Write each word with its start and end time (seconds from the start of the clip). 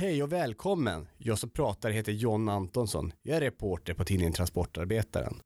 Hej 0.00 0.22
och 0.22 0.32
välkommen! 0.32 1.08
Jag 1.18 1.38
som 1.38 1.50
pratar 1.50 1.90
heter 1.90 2.12
John 2.12 2.48
Antonsson. 2.48 3.12
Jag 3.22 3.36
är 3.36 3.40
reporter 3.40 3.94
på 3.94 4.04
tidningen 4.04 4.32
Transportarbetaren. 4.32 5.40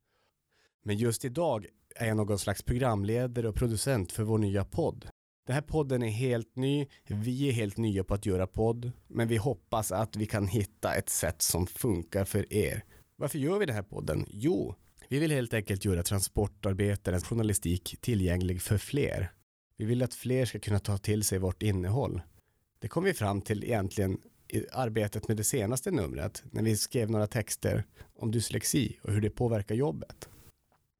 Men 0.83 0.97
just 0.97 1.25
idag 1.25 1.65
är 1.95 2.07
jag 2.07 2.17
någon 2.17 2.39
slags 2.39 2.63
programledare 2.63 3.47
och 3.49 3.55
producent 3.55 4.11
för 4.11 4.23
vår 4.23 4.37
nya 4.37 4.65
podd. 4.65 5.07
Den 5.47 5.53
här 5.53 5.61
podden 5.61 6.03
är 6.03 6.09
helt 6.09 6.55
ny, 6.55 6.87
vi 7.07 7.49
är 7.49 7.51
helt 7.51 7.77
nya 7.77 8.03
på 8.03 8.13
att 8.13 8.25
göra 8.25 8.47
podd, 8.47 8.91
men 9.07 9.27
vi 9.27 9.37
hoppas 9.37 9.91
att 9.91 10.15
vi 10.15 10.25
kan 10.25 10.47
hitta 10.47 10.95
ett 10.95 11.09
sätt 11.09 11.41
som 11.41 11.67
funkar 11.67 12.25
för 12.25 12.53
er. 12.53 12.83
Varför 13.15 13.39
gör 13.39 13.59
vi 13.59 13.65
den 13.65 13.75
här 13.75 13.83
podden? 13.83 14.25
Jo, 14.29 14.75
vi 15.09 15.19
vill 15.19 15.31
helt 15.31 15.53
enkelt 15.53 15.85
göra 15.85 16.03
transportarbetarens 16.03 17.25
journalistik 17.25 17.97
tillgänglig 18.01 18.61
för 18.61 18.77
fler. 18.77 19.31
Vi 19.77 19.85
vill 19.85 20.03
att 20.03 20.13
fler 20.13 20.45
ska 20.45 20.59
kunna 20.59 20.79
ta 20.79 20.97
till 20.97 21.23
sig 21.23 21.39
vårt 21.39 21.63
innehåll. 21.63 22.21
Det 22.79 22.87
kom 22.87 23.03
vi 23.03 23.13
fram 23.13 23.41
till 23.41 23.63
egentligen 23.63 24.17
i 24.47 24.65
arbetet 24.71 25.27
med 25.27 25.37
det 25.37 25.43
senaste 25.43 25.91
numret 25.91 26.43
när 26.51 26.63
vi 26.63 26.77
skrev 26.77 27.11
några 27.11 27.27
texter 27.27 27.83
om 28.19 28.31
dyslexi 28.31 28.99
och 29.01 29.11
hur 29.11 29.21
det 29.21 29.29
påverkar 29.29 29.75
jobbet. 29.75 30.29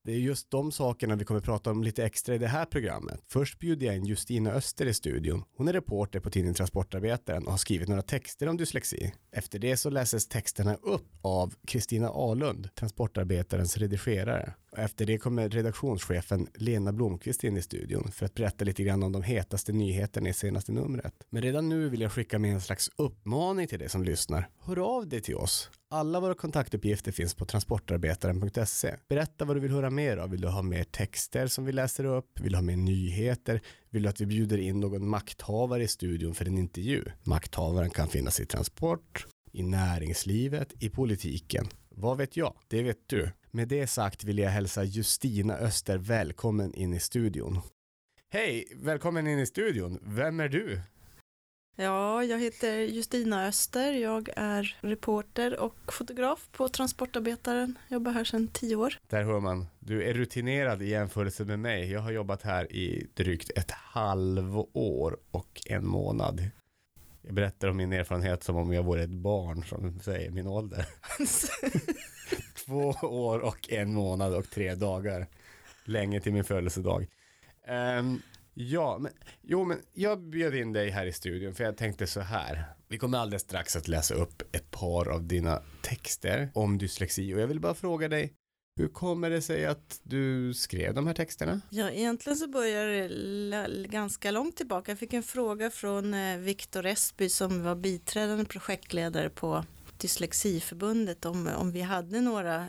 Det 0.05 0.11
är 0.11 0.19
just 0.19 0.51
de 0.51 0.71
sakerna 0.71 1.15
vi 1.15 1.25
kommer 1.25 1.41
prata 1.41 1.71
om 1.71 1.83
lite 1.83 2.05
extra 2.05 2.35
i 2.35 2.37
det 2.37 2.47
här 2.47 2.65
programmet. 2.65 3.19
Först 3.27 3.59
bjuder 3.59 3.85
jag 3.85 3.95
in 3.95 4.05
Justina 4.05 4.51
Öster 4.51 4.85
i 4.85 4.93
studion. 4.93 5.43
Hon 5.57 5.67
är 5.67 5.73
reporter 5.73 6.19
på 6.19 6.29
tidningen 6.29 6.55
Transportarbetaren 6.55 7.45
och 7.45 7.51
har 7.51 7.57
skrivit 7.57 7.89
några 7.89 8.01
texter 8.01 8.47
om 8.47 8.57
dyslexi. 8.57 9.13
Efter 9.31 9.59
det 9.59 9.77
så 9.77 9.89
läses 9.89 10.27
texterna 10.27 10.75
upp 10.75 11.07
av 11.21 11.53
Kristina 11.67 12.09
Alund, 12.09 12.69
Transportarbetarens 12.75 13.77
redigerare. 13.77 14.53
Efter 14.77 15.05
det 15.05 15.17
kommer 15.17 15.49
redaktionschefen 15.49 16.47
Lena 16.53 16.93
Blomqvist 16.93 17.43
in 17.43 17.57
i 17.57 17.61
studion 17.61 18.11
för 18.11 18.25
att 18.25 18.33
berätta 18.33 18.65
lite 18.65 18.83
grann 18.83 19.03
om 19.03 19.11
de 19.11 19.23
hetaste 19.23 19.73
nyheterna 19.73 20.29
i 20.29 20.33
senaste 20.33 20.71
numret. 20.71 21.13
Men 21.29 21.41
redan 21.41 21.69
nu 21.69 21.89
vill 21.89 22.01
jag 22.01 22.11
skicka 22.11 22.39
med 22.39 22.53
en 22.53 22.61
slags 22.61 22.89
uppmaning 22.95 23.67
till 23.67 23.79
dig 23.79 23.89
som 23.89 24.03
lyssnar. 24.03 24.49
Hör 24.59 24.79
av 24.79 25.07
dig 25.07 25.21
till 25.21 25.35
oss. 25.35 25.69
Alla 25.95 26.19
våra 26.19 26.33
kontaktuppgifter 26.33 27.11
finns 27.11 27.33
på 27.33 27.45
transportarbetaren.se. 27.45 28.95
Berätta 29.07 29.45
vad 29.45 29.55
du 29.55 29.59
vill 29.59 29.71
höra 29.71 29.89
mer 29.89 30.17
av. 30.17 30.29
Vill 30.29 30.41
du 30.41 30.47
ha 30.47 30.61
mer 30.61 30.83
texter 30.83 31.47
som 31.47 31.65
vi 31.65 31.71
läser 31.71 32.05
upp? 32.05 32.39
Vill 32.39 32.51
du 32.51 32.57
ha 32.57 32.61
mer 32.61 32.77
nyheter? 32.77 33.61
Vill 33.89 34.03
du 34.03 34.09
att 34.09 34.21
vi 34.21 34.25
bjuder 34.25 34.57
in 34.57 34.79
någon 34.79 35.09
makthavare 35.09 35.83
i 35.83 35.87
studion 35.87 36.35
för 36.35 36.45
en 36.45 36.57
intervju? 36.57 37.03
Makthavaren 37.23 37.89
kan 37.89 38.07
finnas 38.07 38.39
i 38.39 38.45
transport, 38.45 39.25
i 39.51 39.63
näringslivet, 39.63 40.73
i 40.79 40.89
politiken. 40.89 41.65
Vad 41.89 42.17
vet 42.17 42.37
jag? 42.37 42.55
Det 42.67 42.83
vet 42.83 43.09
du. 43.09 43.31
Med 43.51 43.67
det 43.67 43.87
sagt 43.87 44.23
vill 44.23 44.37
jag 44.37 44.49
hälsa 44.49 44.83
Justina 44.83 45.57
Öster 45.57 45.97
välkommen 45.97 46.73
in 46.73 46.93
i 46.93 46.99
studion. 46.99 47.59
Hej, 48.29 48.67
välkommen 48.75 49.27
in 49.27 49.39
i 49.39 49.45
studion. 49.45 49.99
Vem 50.01 50.39
är 50.39 50.49
du? 50.49 50.81
Ja, 51.77 52.23
jag 52.23 52.39
heter 52.39 52.77
Justina 52.77 53.47
Öster. 53.47 53.93
Jag 53.93 54.29
är 54.35 54.77
reporter 54.81 55.59
och 55.59 55.93
fotograf 55.93 56.47
på 56.51 56.69
Transportarbetaren. 56.69 57.77
Jobbar 57.87 58.11
här 58.11 58.23
sedan 58.23 58.47
tio 58.47 58.75
år. 58.75 58.99
Där 59.07 59.23
hör 59.23 59.39
man. 59.39 59.67
Du 59.79 60.03
är 60.03 60.13
rutinerad 60.13 60.81
i 60.81 60.89
jämförelse 60.89 61.45
med 61.45 61.59
mig. 61.59 61.91
Jag 61.91 61.99
har 61.99 62.11
jobbat 62.11 62.41
här 62.41 62.71
i 62.71 63.07
drygt 63.13 63.51
ett 63.55 63.71
halvår 63.71 65.17
och 65.31 65.61
en 65.65 65.87
månad. 65.87 66.49
Jag 67.21 67.33
berättar 67.33 67.67
om 67.67 67.77
min 67.77 67.93
erfarenhet 67.93 68.43
som 68.43 68.55
om 68.55 68.73
jag 68.73 68.83
vore 68.83 69.03
ett 69.03 69.09
barn 69.09 69.63
som 69.63 69.99
säger 69.99 70.31
min 70.31 70.47
ålder. 70.47 70.85
Två 72.65 72.89
år 73.01 73.39
och 73.39 73.69
en 73.69 73.93
månad 73.93 74.35
och 74.35 74.49
tre 74.49 74.75
dagar. 74.75 75.27
Länge 75.85 76.21
till 76.21 76.33
min 76.33 76.43
födelsedag. 76.43 77.07
Um, 77.99 78.21
Ja, 78.57 78.97
men, 78.97 79.11
jo, 79.41 79.63
men 79.63 79.77
jag 79.93 80.21
bjöd 80.21 80.55
in 80.55 80.73
dig 80.73 80.89
här 80.89 81.05
i 81.05 81.11
studion 81.11 81.55
för 81.55 81.63
jag 81.63 81.77
tänkte 81.77 82.07
så 82.07 82.19
här. 82.19 82.65
Vi 82.87 82.97
kommer 82.97 83.17
alldeles 83.17 83.41
strax 83.41 83.75
att 83.75 83.87
läsa 83.87 84.13
upp 84.13 84.55
ett 84.55 84.71
par 84.71 85.07
av 85.07 85.23
dina 85.23 85.61
texter 85.81 86.49
om 86.53 86.77
dyslexi 86.77 87.33
och 87.33 87.39
jag 87.39 87.47
vill 87.47 87.59
bara 87.59 87.73
fråga 87.73 88.07
dig, 88.07 88.33
hur 88.79 88.87
kommer 88.87 89.29
det 89.29 89.41
sig 89.41 89.65
att 89.65 89.99
du 90.03 90.53
skrev 90.53 90.93
de 90.93 91.07
här 91.07 91.13
texterna? 91.13 91.61
Ja, 91.69 91.89
egentligen 91.89 92.37
så 92.37 92.47
börjar 92.47 92.87
det 92.87 93.87
ganska 93.87 94.31
långt 94.31 94.55
tillbaka. 94.55 94.91
Jag 94.91 94.99
fick 94.99 95.13
en 95.13 95.23
fråga 95.23 95.69
från 95.69 96.13
eh, 96.13 96.37
Viktor 96.37 96.85
Esby 96.85 97.29
som 97.29 97.63
var 97.63 97.75
biträdande 97.75 98.45
projektledare 98.45 99.29
på 99.29 99.65
Dyslexiförbundet 99.97 101.25
om, 101.25 101.47
om 101.47 101.71
vi 101.71 101.81
hade 101.81 102.21
några 102.21 102.55
eh, 102.55 102.67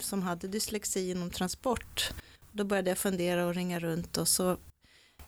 som 0.00 0.22
hade 0.22 0.48
dyslexi 0.48 1.10
inom 1.10 1.30
transport. 1.30 2.10
Då 2.52 2.64
började 2.64 2.90
jag 2.90 2.98
fundera 2.98 3.46
och 3.46 3.54
ringa 3.54 3.80
runt 3.80 4.16
och 4.16 4.28
så 4.28 4.56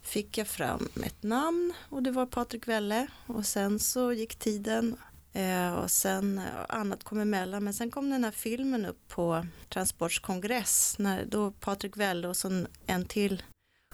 fick 0.03 0.39
jag 0.39 0.47
fram 0.47 0.89
ett 1.05 1.23
namn 1.23 1.73
och 1.89 2.03
det 2.03 2.11
var 2.11 2.27
Patrik 2.27 2.69
Welle 2.69 3.07
och 3.27 3.47
sen 3.47 3.79
så 3.79 4.13
gick 4.13 4.37
tiden 4.37 4.97
eh, 5.33 5.73
och 5.75 5.91
sen 5.91 6.39
eh, 6.39 6.45
annat 6.69 7.05
kom 7.05 7.21
emellan 7.21 7.65
men 7.65 7.75
sen 7.75 7.91
kom 7.91 8.11
den 8.11 8.25
här 8.25 8.31
filmen 8.31 8.87
upp 8.87 9.09
på 9.09 9.47
Transports 9.69 10.19
kongress 10.19 10.95
när 10.99 11.25
då 11.25 11.51
Patrik 11.51 11.97
Welle 11.97 12.29
och 12.29 12.37
sen 12.37 12.67
en 12.87 13.05
till 13.05 13.43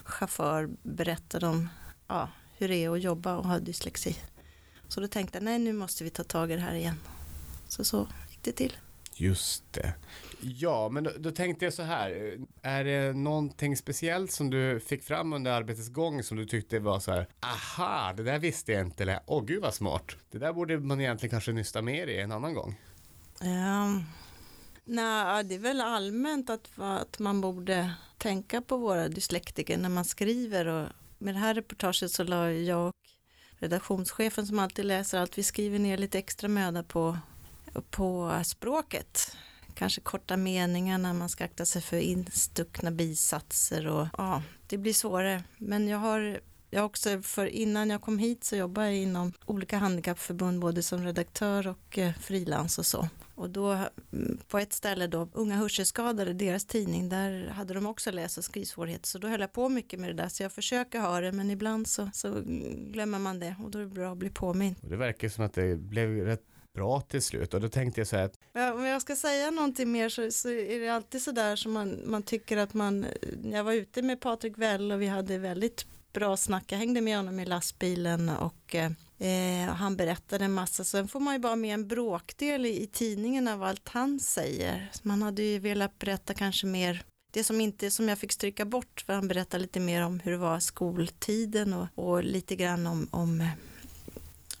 chaufför 0.03 0.69
berättade 0.83 1.47
om 1.47 1.69
ja, 2.07 2.29
hur 2.57 2.67
det 2.67 2.75
är 2.75 2.89
att 2.89 3.01
jobba 3.01 3.37
och 3.37 3.47
ha 3.47 3.59
dyslexi. 3.59 4.17
Så 4.87 5.01
då 5.01 5.07
tänkte 5.07 5.37
jag 5.37 5.43
nej 5.43 5.59
nu 5.59 5.73
måste 5.73 6.03
vi 6.03 6.09
ta 6.09 6.23
tag 6.23 6.51
i 6.51 6.55
det 6.55 6.61
här 6.61 6.75
igen. 6.75 6.99
Så 7.67 7.83
så 7.83 8.07
gick 8.29 8.43
det 8.43 8.51
till. 8.51 8.77
Just 9.19 9.73
det. 9.73 9.93
Ja, 10.41 10.89
men 10.89 11.03
då, 11.03 11.11
då, 11.17 11.31
tänkte 11.31 11.65
jag 11.65 11.73
så 11.73 11.83
här. 11.83 12.37
Är 12.61 12.83
det 12.83 13.13
någonting 13.13 13.77
speciellt 13.77 14.31
som 14.31 14.49
du 14.49 14.79
fick 14.79 15.03
fram 15.03 15.33
under 15.33 15.51
arbetets 15.51 15.89
gång 15.89 16.23
som 16.23 16.37
du 16.37 16.45
tyckte 16.45 16.79
var 16.79 16.99
så 16.99 17.11
här, 17.11 17.27
aha, 17.39 18.13
det 18.13 18.23
där 18.23 18.39
visste 18.39 18.71
jag 18.71 18.81
inte, 18.81 19.03
eller 19.03 19.19
åh 19.25 19.45
gud 19.45 19.61
vad 19.61 19.73
smart. 19.73 20.15
Det 20.31 20.37
där 20.37 20.53
borde 20.53 20.79
man 20.79 21.01
egentligen 21.01 21.31
kanske 21.31 21.51
nysta 21.51 21.81
mer 21.81 22.07
i 22.07 22.19
en 22.19 22.31
annan 22.31 22.53
gång. 22.53 22.79
Um, 23.41 24.05
nej, 24.85 25.43
det 25.43 25.55
är 25.55 25.59
väl 25.59 25.81
allmänt 25.81 26.49
att, 26.49 26.79
att 26.79 27.19
man 27.19 27.41
borde 27.41 27.93
tänka 28.17 28.61
på 28.61 28.77
våra 28.77 29.07
dyslektiker 29.07 29.77
när 29.77 29.89
man 29.89 30.05
skriver 30.05 30.65
och 30.65 30.87
med 31.17 31.35
det 31.35 31.39
här 31.39 31.53
reportaget 31.53 32.11
så 32.11 32.23
la 32.23 32.51
jag 32.51 32.87
och 32.87 32.93
redaktionschefen 33.59 34.47
som 34.47 34.59
alltid 34.59 34.85
läser 34.85 35.19
allt, 35.19 35.37
vi 35.37 35.43
skriver 35.43 35.79
ner 35.79 35.97
lite 35.97 36.19
extra 36.19 36.47
möda 36.47 36.83
på 36.83 37.17
på 37.81 38.41
språket. 38.45 39.37
Kanske 39.73 40.01
korta 40.01 40.37
meningar 40.37 40.97
när 40.97 41.13
man 41.13 41.29
ska 41.29 41.43
akta 41.43 41.65
sig 41.65 41.81
för 41.81 41.97
instuckna 41.97 42.91
bisatser 42.91 43.87
och 43.87 44.07
ja, 44.17 44.43
det 44.67 44.77
blir 44.77 44.93
svårare. 44.93 45.43
Men 45.57 45.87
jag 45.87 45.97
har 45.97 46.39
jag 46.69 46.85
också, 46.85 47.21
för 47.21 47.45
innan 47.45 47.89
jag 47.89 48.01
kom 48.01 48.19
hit 48.19 48.43
så 48.43 48.55
jobbade 48.55 48.87
jag 48.87 48.95
inom 48.95 49.33
olika 49.45 49.77
handikappförbund 49.77 50.59
både 50.59 50.83
som 50.83 51.03
redaktör 51.03 51.67
och 51.67 51.97
eh, 51.97 52.13
frilans 52.13 52.79
och 52.79 52.85
så. 52.85 53.09
Och 53.35 53.49
då 53.49 53.71
mm, 54.13 54.37
på 54.47 54.59
ett 54.59 54.73
ställe 54.73 55.07
då, 55.07 55.29
Unga 55.33 55.55
hörselskadade, 55.55 56.33
deras 56.33 56.65
tidning, 56.65 57.09
där 57.09 57.47
hade 57.47 57.73
de 57.73 57.85
också 57.85 58.11
läs 58.11 58.37
och 58.37 58.43
skrivsvårigheter. 58.43 59.07
Så 59.07 59.17
då 59.17 59.27
höll 59.27 59.41
jag 59.41 59.53
på 59.53 59.69
mycket 59.69 59.99
med 59.99 60.09
det 60.09 60.23
där. 60.23 60.29
Så 60.29 60.43
jag 60.43 60.51
försöker 60.51 60.99
ha 60.99 61.21
det, 61.21 61.31
men 61.31 61.51
ibland 61.51 61.87
så, 61.87 62.09
så 62.13 62.27
mm, 62.27 62.91
glömmer 62.91 63.19
man 63.19 63.39
det 63.39 63.55
och 63.63 63.71
då 63.71 63.79
är 63.79 63.83
det 63.83 63.89
bra 63.89 64.11
att 64.11 64.17
bli 64.17 64.29
påminn. 64.29 64.75
Det 64.81 64.95
verkar 64.95 65.29
som 65.29 65.45
att 65.45 65.53
det 65.53 65.75
blev 65.75 66.09
rätt 66.09 66.43
bra 66.77 67.01
till 67.01 67.21
slut. 67.21 67.53
Och 67.53 67.61
då 67.61 67.69
tänkte 67.69 67.99
jag 67.99 68.07
så 68.07 68.15
här 68.15 68.23
att 68.23 68.39
ja, 68.53 68.73
om 68.73 68.85
jag 68.85 69.01
ska 69.01 69.15
säga 69.15 69.51
någonting 69.51 69.91
mer 69.91 70.09
så, 70.09 70.31
så 70.31 70.49
är 70.49 70.79
det 70.79 70.89
alltid 70.89 71.21
så 71.21 71.31
där 71.31 71.55
som 71.55 71.73
man, 71.73 72.01
man 72.05 72.23
tycker 72.23 72.57
att 72.57 72.73
man, 72.73 73.05
jag 73.43 73.63
var 73.63 73.73
ute 73.73 74.01
med 74.01 74.19
Patrik 74.19 74.57
Well 74.57 74.91
och 74.91 75.01
vi 75.01 75.07
hade 75.07 75.37
väldigt 75.37 75.85
bra 76.13 76.37
snack, 76.37 76.63
jag 76.67 76.77
hängde 76.77 77.01
med 77.01 77.17
honom 77.17 77.39
i 77.39 77.45
lastbilen 77.45 78.29
och 78.29 78.75
eh, 78.75 79.65
han 79.69 79.95
berättade 79.97 80.45
en 80.45 80.53
massa, 80.53 80.83
sen 80.83 81.07
får 81.07 81.19
man 81.19 81.33
ju 81.33 81.39
bara 81.39 81.55
med 81.55 81.73
en 81.73 81.87
bråkdel 81.87 82.65
i, 82.65 82.83
i 82.83 82.87
tidningen 82.87 83.47
av 83.47 83.63
allt 83.63 83.89
han 83.89 84.19
säger. 84.19 84.91
Man 85.01 85.21
hade 85.21 85.43
ju 85.43 85.59
velat 85.59 85.99
berätta 85.99 86.33
kanske 86.33 86.67
mer 86.67 87.03
det 87.31 87.43
som 87.43 87.61
inte, 87.61 87.91
som 87.91 88.09
jag 88.09 88.17
fick 88.17 88.31
stryka 88.31 88.65
bort, 88.65 89.03
för 89.05 89.13
han 89.13 89.27
berättade 89.27 89.61
lite 89.61 89.79
mer 89.79 90.01
om 90.01 90.19
hur 90.19 90.31
det 90.31 90.37
var 90.37 90.59
skoltiden 90.59 91.73
och, 91.73 91.87
och 91.95 92.23
lite 92.23 92.55
grann 92.55 92.87
om, 92.87 93.07
om 93.11 93.49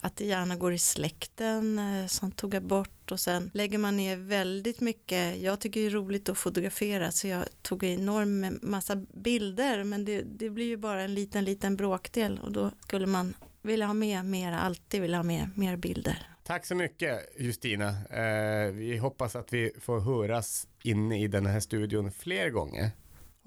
att 0.07 0.15
det 0.15 0.25
gärna 0.25 0.55
går 0.55 0.73
i 0.73 0.77
släkten, 0.77 1.79
eh, 1.79 2.07
som 2.07 2.31
tog 2.31 2.53
jag 2.53 2.63
bort 2.63 3.11
och 3.11 3.19
sen 3.19 3.51
lägger 3.53 3.77
man 3.77 3.97
ner 3.97 4.17
väldigt 4.17 4.81
mycket, 4.81 5.37
jag 5.37 5.59
tycker 5.59 5.81
det 5.81 5.85
är 5.85 5.91
roligt 5.91 6.29
att 6.29 6.37
fotografera 6.37 7.11
så 7.11 7.27
jag 7.27 7.45
tog 7.61 7.83
en 7.83 7.99
enorm 7.99 8.59
massa 8.61 8.95
bilder 8.95 9.83
men 9.83 10.05
det, 10.05 10.21
det 10.21 10.49
blir 10.49 10.65
ju 10.65 10.77
bara 10.77 11.01
en 11.01 11.13
liten 11.13 11.45
liten 11.45 11.75
bråkdel 11.75 12.39
och 12.43 12.51
då 12.51 12.71
skulle 12.79 13.05
man 13.05 13.33
vilja 13.61 13.85
ha 13.85 13.93
med 13.93 14.25
mer, 14.25 14.51
alltid 14.51 15.01
vilja 15.01 15.17
ha 15.17 15.23
med 15.23 15.49
mer 15.55 15.75
bilder. 15.75 16.27
Tack 16.43 16.65
så 16.65 16.75
mycket 16.75 17.19
Justina. 17.37 17.89
Eh, 17.89 18.71
vi 18.71 18.97
hoppas 18.97 19.35
att 19.35 19.53
vi 19.53 19.71
får 19.79 19.99
höras 19.99 20.67
inne 20.83 21.23
i 21.23 21.27
den 21.27 21.45
här 21.45 21.59
studion 21.59 22.11
fler 22.11 22.49
gånger. 22.49 22.91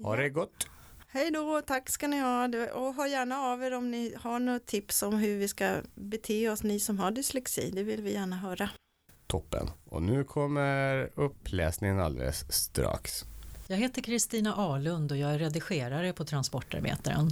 Ha 0.03 0.15
ja. 0.15 0.21
det 0.21 0.29
gott! 0.29 0.67
Hej 1.13 1.31
då, 1.31 1.61
tack 1.67 1.89
ska 1.89 2.07
ni 2.07 2.19
ha 2.19 2.45
och 2.73 2.95
hör 2.95 3.07
gärna 3.07 3.37
av 3.37 3.63
er 3.63 3.73
om 3.73 3.91
ni 3.91 4.15
har 4.19 4.39
några 4.39 4.59
tips 4.59 5.03
om 5.03 5.13
hur 5.13 5.37
vi 5.37 5.47
ska 5.47 5.81
bete 5.95 6.49
oss, 6.49 6.63
ni 6.63 6.79
som 6.79 6.99
har 6.99 7.11
dyslexi, 7.11 7.71
det 7.71 7.83
vill 7.83 8.01
vi 8.01 8.13
gärna 8.13 8.35
höra. 8.35 8.69
Toppen, 9.27 9.69
och 9.85 10.01
nu 10.01 10.23
kommer 10.23 11.09
uppläsningen 11.15 11.99
alldeles 11.99 12.53
strax. 12.53 13.25
Jag 13.67 13.77
heter 13.77 14.01
Kristina 14.01 14.53
Alund 14.53 15.11
och 15.11 15.17
jag 15.17 15.33
är 15.33 15.39
redigerare 15.39 16.13
på 16.13 16.25
Transportarbetaren. 16.25 17.31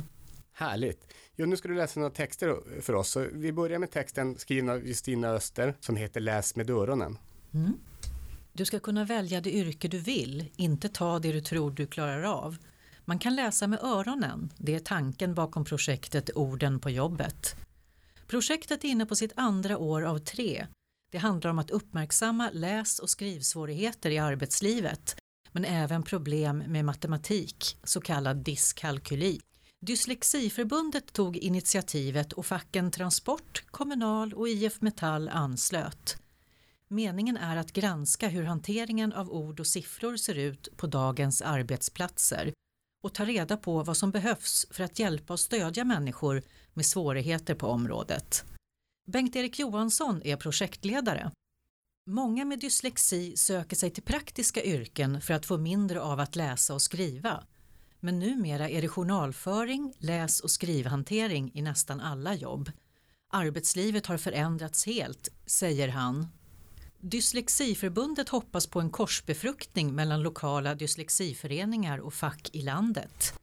Härligt. 0.54 1.14
Jo, 1.36 1.46
nu 1.46 1.58
ska 1.58 1.68
du 1.68 1.76
läsa 1.76 2.00
några 2.00 2.14
texter 2.14 2.82
för 2.82 2.94
oss. 2.94 3.10
Så 3.10 3.26
vi 3.34 3.54
börjar 3.54 3.80
med 3.80 3.92
texten 3.92 4.38
skriven 4.38 4.70
av 4.70 4.88
Justina 4.88 5.30
Öster 5.30 5.78
som 5.80 5.96
heter 5.96 6.22
Läs 6.22 6.56
med 6.56 6.70
öronen. 6.70 7.18
Mm. 7.54 7.74
Du 8.54 8.66
ska 8.66 8.80
kunna 8.80 9.06
välja 9.06 9.42
det 9.42 9.52
yrke 9.52 9.88
du 9.88 10.00
vill, 10.00 10.46
inte 10.56 10.90
ta 10.90 11.20
det 11.20 11.32
du 11.32 11.42
tror 11.42 11.72
du 11.72 11.88
klarar 11.88 12.24
av. 12.24 12.58
Man 13.10 13.20
kan 13.20 13.36
läsa 13.36 13.68
med 13.68 13.80
öronen, 13.84 14.54
det 14.58 14.76
är 14.76 14.80
tanken 14.80 15.34
bakom 15.34 15.66
projektet 15.66 16.30
Orden 16.36 16.80
på 16.80 16.90
jobbet. 16.90 17.56
Projektet 18.28 18.84
är 18.84 18.88
inne 18.88 19.06
på 19.06 19.16
sitt 19.16 19.34
andra 19.36 19.78
år 19.78 20.02
av 20.02 20.18
tre. 20.18 20.68
Det 21.12 21.18
handlar 21.18 21.52
om 21.52 21.60
att 21.60 21.72
uppmärksamma 21.72 22.50
läs 22.54 23.00
och 23.00 23.10
skrivsvårigheter 23.10 24.10
i 24.10 24.18
arbetslivet, 24.18 25.16
men 25.52 25.66
även 25.66 26.04
problem 26.04 26.58
med 26.58 26.86
matematik, 26.86 27.78
så 27.84 28.02
kallad 28.02 28.38
dyskalkyli. 28.38 29.40
Dyslexiförbundet 29.86 31.14
tog 31.14 31.38
initiativet 31.38 32.34
och 32.34 32.46
facken 32.46 32.92
Transport, 32.92 33.64
Kommunal 33.72 34.34
och 34.34 34.50
IF 34.50 34.82
Metall 34.82 35.30
anslöt. 35.30 36.18
Meningen 36.88 37.38
är 37.38 37.58
att 37.58 37.74
granska 37.74 38.28
hur 38.28 38.44
hanteringen 38.44 39.14
av 39.14 39.32
ord 39.32 39.60
och 39.60 39.68
siffror 39.68 40.18
ser 40.18 40.36
ut 40.38 40.70
på 40.78 40.88
dagens 40.88 41.42
arbetsplatser 41.42 42.54
och 43.02 43.14
ta 43.14 43.26
reda 43.26 43.58
på 43.58 43.84
vad 43.84 43.98
som 43.98 44.12
behövs 44.12 44.66
för 44.72 44.84
att 44.84 45.00
hjälpa 45.00 45.34
och 45.34 45.40
stödja 45.40 45.84
människor 45.84 46.44
med 46.74 46.86
svårigheter 46.86 47.56
på 47.56 47.68
området. 47.68 48.44
Bengt-Erik 49.08 49.60
Johansson 49.60 50.22
är 50.24 50.36
projektledare. 50.36 51.32
Många 52.06 52.46
med 52.46 52.60
dyslexi 52.60 53.38
söker 53.38 53.76
sig 53.76 53.92
till 53.92 54.04
praktiska 54.04 54.64
yrken 54.64 55.22
för 55.22 55.34
att 55.34 55.46
få 55.46 55.58
mindre 55.58 56.02
av 56.02 56.20
att 56.20 56.36
läsa 56.36 56.74
och 56.74 56.82
skriva. 56.82 57.44
Men 58.00 58.20
numera 58.20 58.70
är 58.70 58.82
det 58.82 58.88
journalföring, 58.88 59.94
läs 59.98 60.40
och 60.40 60.52
skrivhantering 60.52 61.52
i 61.54 61.62
nästan 61.62 62.02
alla 62.02 62.34
jobb. 62.34 62.72
Arbetslivet 63.32 64.06
har 64.06 64.18
förändrats 64.18 64.86
helt, 64.86 65.30
säger 65.46 65.88
han 65.88 66.28
Dyslexiförbundet 67.02 68.30
hoppas 68.30 68.68
på 68.68 68.80
en 68.80 68.90
korsbefruktning 68.90 69.96
mellan 69.96 70.22
lokala 70.22 70.76
dyslexiföreningar 70.76 72.00
och 72.00 72.14
fack 72.14 72.50
i 72.54 72.62
landet. 72.62 73.34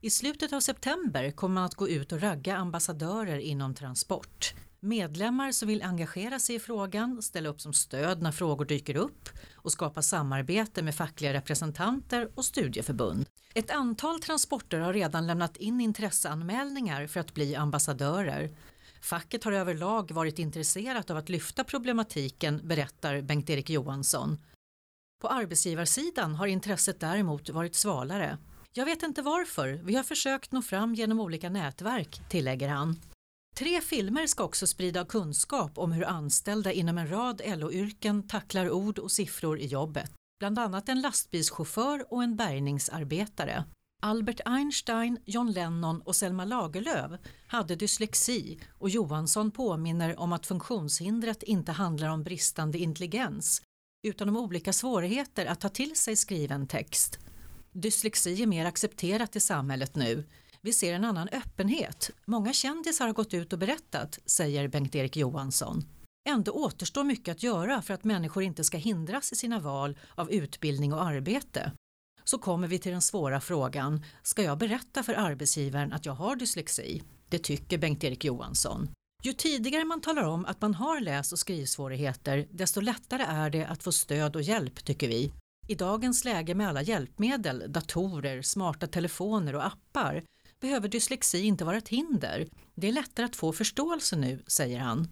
I 0.00 0.10
slutet 0.10 0.52
av 0.52 0.60
september 0.60 1.30
kommer 1.30 1.54
man 1.54 1.64
att 1.64 1.74
gå 1.74 1.88
ut 1.88 2.12
och 2.12 2.20
ragga 2.20 2.56
ambassadörer 2.56 3.38
inom 3.38 3.74
transport. 3.74 4.54
Medlemmar 4.80 5.52
som 5.52 5.68
vill 5.68 5.82
engagera 5.82 6.38
sig 6.38 6.56
i 6.56 6.58
frågan, 6.58 7.22
ställa 7.22 7.48
upp 7.48 7.60
som 7.60 7.72
stöd 7.72 8.22
när 8.22 8.32
frågor 8.32 8.64
dyker 8.64 8.96
upp 8.96 9.28
och 9.54 9.72
skapa 9.72 10.02
samarbete 10.02 10.82
med 10.82 10.94
fackliga 10.94 11.32
representanter 11.32 12.30
och 12.34 12.44
studieförbund. 12.44 13.26
Ett 13.54 13.70
antal 13.70 14.20
transporter 14.20 14.78
har 14.78 14.92
redan 14.92 15.26
lämnat 15.26 15.56
in 15.56 15.80
intresseanmälningar 15.80 17.06
för 17.06 17.20
att 17.20 17.34
bli 17.34 17.56
ambassadörer 17.56 18.50
Facket 19.00 19.44
har 19.44 19.52
överlag 19.52 20.10
varit 20.10 20.38
intresserat 20.38 21.10
av 21.10 21.16
att 21.16 21.28
lyfta 21.28 21.64
problematiken, 21.64 22.60
berättar 22.64 23.20
Bengt-Erik 23.20 23.70
Johansson. 23.70 24.38
På 25.20 25.28
arbetsgivarsidan 25.28 26.34
har 26.34 26.46
intresset 26.46 27.00
däremot 27.00 27.50
varit 27.50 27.74
svalare. 27.74 28.38
Jag 28.72 28.84
vet 28.84 29.02
inte 29.02 29.22
varför, 29.22 29.80
vi 29.84 29.96
har 29.96 30.02
försökt 30.02 30.52
nå 30.52 30.62
fram 30.62 30.94
genom 30.94 31.20
olika 31.20 31.50
nätverk, 31.50 32.20
tillägger 32.28 32.68
han. 32.68 33.00
Tre 33.56 33.80
filmer 33.80 34.26
ska 34.26 34.44
också 34.44 34.66
sprida 34.66 35.04
kunskap 35.04 35.78
om 35.78 35.92
hur 35.92 36.04
anställda 36.04 36.72
inom 36.72 36.98
en 36.98 37.10
rad 37.10 37.42
LO-yrken 37.44 38.28
tacklar 38.28 38.70
ord 38.70 38.98
och 38.98 39.10
siffror 39.10 39.58
i 39.58 39.66
jobbet. 39.66 40.12
Bland 40.38 40.58
annat 40.58 40.88
en 40.88 41.00
lastbilschaufför 41.00 42.12
och 42.12 42.22
en 42.22 42.36
bärgningsarbetare. 42.36 43.64
Albert 44.02 44.40
Einstein, 44.44 45.18
John 45.24 45.52
Lennon 45.52 46.00
och 46.00 46.16
Selma 46.16 46.44
Lagerlöf 46.44 47.20
hade 47.46 47.76
dyslexi 47.76 48.58
och 48.70 48.90
Johansson 48.90 49.50
påminner 49.50 50.20
om 50.20 50.32
att 50.32 50.46
funktionshindret 50.46 51.42
inte 51.42 51.72
handlar 51.72 52.08
om 52.08 52.22
bristande 52.22 52.78
intelligens 52.78 53.62
utan 54.02 54.28
om 54.28 54.36
olika 54.36 54.72
svårigheter 54.72 55.46
att 55.46 55.60
ta 55.60 55.68
till 55.68 55.96
sig 55.96 56.16
skriven 56.16 56.66
text. 56.66 57.18
Dyslexi 57.72 58.42
är 58.42 58.46
mer 58.46 58.66
accepterat 58.66 59.36
i 59.36 59.40
samhället 59.40 59.96
nu. 59.96 60.24
Vi 60.60 60.72
ser 60.72 60.94
en 60.94 61.04
annan 61.04 61.28
öppenhet. 61.28 62.10
Många 62.24 62.52
kändisar 62.52 63.06
har 63.06 63.12
gått 63.12 63.34
ut 63.34 63.52
och 63.52 63.58
berättat, 63.58 64.18
säger 64.26 64.68
Bengt-Erik 64.68 65.16
Johansson. 65.16 65.84
Ändå 66.28 66.52
återstår 66.52 67.04
mycket 67.04 67.32
att 67.32 67.42
göra 67.42 67.82
för 67.82 67.94
att 67.94 68.04
människor 68.04 68.42
inte 68.42 68.64
ska 68.64 68.76
hindras 68.76 69.32
i 69.32 69.36
sina 69.36 69.60
val 69.60 69.98
av 70.14 70.30
utbildning 70.30 70.92
och 70.92 71.04
arbete 71.04 71.72
så 72.30 72.38
kommer 72.38 72.68
vi 72.68 72.78
till 72.78 72.92
den 72.92 73.02
svåra 73.02 73.40
frågan, 73.40 74.04
ska 74.22 74.42
jag 74.42 74.58
berätta 74.58 75.02
för 75.02 75.14
arbetsgivaren 75.14 75.92
att 75.92 76.06
jag 76.06 76.12
har 76.12 76.36
dyslexi? 76.36 77.02
Det 77.28 77.38
tycker 77.38 77.78
Bengt-Erik 77.78 78.24
Johansson. 78.24 78.88
Ju 79.22 79.32
tidigare 79.32 79.84
man 79.84 80.00
talar 80.00 80.22
om 80.22 80.44
att 80.44 80.60
man 80.60 80.74
har 80.74 81.00
läs 81.00 81.32
och 81.32 81.38
skrivsvårigheter, 81.38 82.46
desto 82.50 82.80
lättare 82.80 83.22
är 83.22 83.50
det 83.50 83.64
att 83.64 83.82
få 83.82 83.92
stöd 83.92 84.36
och 84.36 84.42
hjälp, 84.42 84.84
tycker 84.84 85.08
vi. 85.08 85.32
I 85.68 85.74
dagens 85.74 86.24
läge 86.24 86.54
med 86.54 86.68
alla 86.68 86.82
hjälpmedel, 86.82 87.64
datorer, 87.68 88.42
smarta 88.42 88.86
telefoner 88.86 89.54
och 89.54 89.66
appar 89.66 90.24
behöver 90.60 90.88
dyslexi 90.88 91.42
inte 91.42 91.64
vara 91.64 91.76
ett 91.76 91.88
hinder. 91.88 92.48
Det 92.74 92.88
är 92.88 92.92
lättare 92.92 93.26
att 93.26 93.36
få 93.36 93.52
förståelse 93.52 94.16
nu, 94.16 94.42
säger 94.46 94.78
han. 94.78 95.08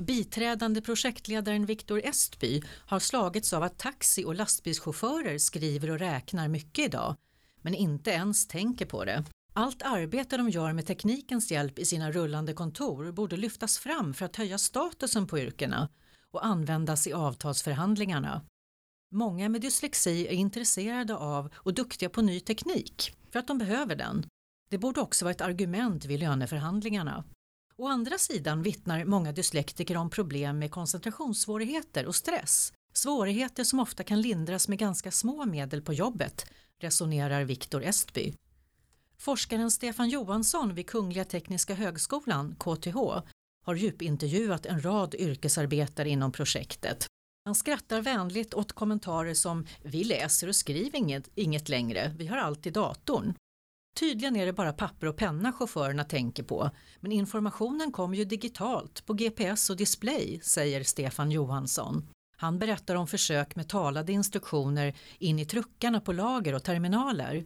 Biträdande 0.00 0.80
projektledaren 0.80 1.66
Viktor 1.66 2.00
Estby 2.04 2.62
har 2.86 2.98
slagits 2.98 3.52
av 3.52 3.62
att 3.62 3.78
taxi 3.78 4.24
och 4.24 4.34
lastbilschaufförer 4.34 5.38
skriver 5.38 5.90
och 5.90 5.98
räknar 5.98 6.48
mycket 6.48 6.84
idag, 6.84 7.16
men 7.62 7.74
inte 7.74 8.10
ens 8.10 8.48
tänker 8.48 8.86
på 8.86 9.04
det. 9.04 9.24
Allt 9.52 9.82
arbete 9.82 10.36
de 10.36 10.48
gör 10.50 10.72
med 10.72 10.86
teknikens 10.86 11.50
hjälp 11.50 11.78
i 11.78 11.84
sina 11.84 12.12
rullande 12.12 12.52
kontor 12.52 13.12
borde 13.12 13.36
lyftas 13.36 13.78
fram 13.78 14.14
för 14.14 14.24
att 14.24 14.36
höja 14.36 14.58
statusen 14.58 15.26
på 15.26 15.38
yrkena 15.38 15.88
och 16.30 16.46
användas 16.46 17.06
i 17.06 17.12
avtalsförhandlingarna. 17.12 18.42
Många 19.14 19.48
med 19.48 19.60
dyslexi 19.60 20.26
är 20.26 20.32
intresserade 20.32 21.16
av 21.16 21.50
och 21.54 21.74
duktiga 21.74 22.08
på 22.08 22.22
ny 22.22 22.40
teknik 22.40 23.16
för 23.30 23.38
att 23.38 23.48
de 23.48 23.58
behöver 23.58 23.96
den. 23.96 24.26
Det 24.70 24.78
borde 24.78 25.00
också 25.00 25.24
vara 25.24 25.34
ett 25.34 25.40
argument 25.40 26.04
vid 26.04 26.20
löneförhandlingarna. 26.20 27.24
Å 27.80 27.88
andra 27.88 28.18
sidan 28.18 28.62
vittnar 28.62 29.04
många 29.04 29.32
dyslektiker 29.32 29.96
om 29.96 30.10
problem 30.10 30.58
med 30.58 30.70
koncentrationssvårigheter 30.70 32.06
och 32.06 32.14
stress. 32.14 32.72
Svårigheter 32.92 33.64
som 33.64 33.80
ofta 33.80 34.04
kan 34.04 34.20
lindras 34.20 34.68
med 34.68 34.78
ganska 34.78 35.10
små 35.10 35.44
medel 35.44 35.82
på 35.82 35.92
jobbet, 35.92 36.46
resonerar 36.78 37.44
Viktor 37.44 37.82
Estby. 37.82 38.34
Forskaren 39.18 39.70
Stefan 39.70 40.08
Johansson 40.08 40.74
vid 40.74 40.86
Kungliga 40.86 41.24
Tekniska 41.24 41.74
Högskolan, 41.74 42.56
KTH, 42.58 42.96
har 43.66 43.74
djupintervjuat 43.74 44.66
en 44.66 44.82
rad 44.82 45.14
yrkesarbetare 45.14 46.08
inom 46.08 46.32
projektet. 46.32 47.06
Han 47.44 47.54
skrattar 47.54 48.00
vänligt 48.00 48.54
åt 48.54 48.72
kommentarer 48.72 49.34
som 49.34 49.66
“vi 49.82 50.04
läser 50.04 50.48
och 50.48 50.56
skriver 50.56 50.98
inget, 50.98 51.28
inget 51.34 51.68
längre, 51.68 52.14
vi 52.18 52.26
har 52.26 52.36
allt 52.36 52.66
i 52.66 52.70
datorn” 52.70 53.34
Tydligen 53.98 54.36
är 54.36 54.46
det 54.46 54.52
bara 54.52 54.72
papper 54.72 55.06
och 55.06 55.16
penna 55.16 55.52
chaufförerna 55.52 56.04
tänker 56.04 56.42
på, 56.42 56.70
men 57.00 57.12
informationen 57.12 57.92
kommer 57.92 58.16
ju 58.16 58.24
digitalt 58.24 59.06
på 59.06 59.14
GPS 59.14 59.70
och 59.70 59.76
display, 59.76 60.40
säger 60.42 60.82
Stefan 60.82 61.30
Johansson. 61.30 62.08
Han 62.36 62.58
berättar 62.58 62.94
om 62.94 63.06
försök 63.06 63.56
med 63.56 63.68
talade 63.68 64.12
instruktioner 64.12 64.94
in 65.18 65.38
i 65.38 65.44
truckarna 65.44 66.00
på 66.00 66.12
lager 66.12 66.54
och 66.54 66.64
terminaler. 66.64 67.44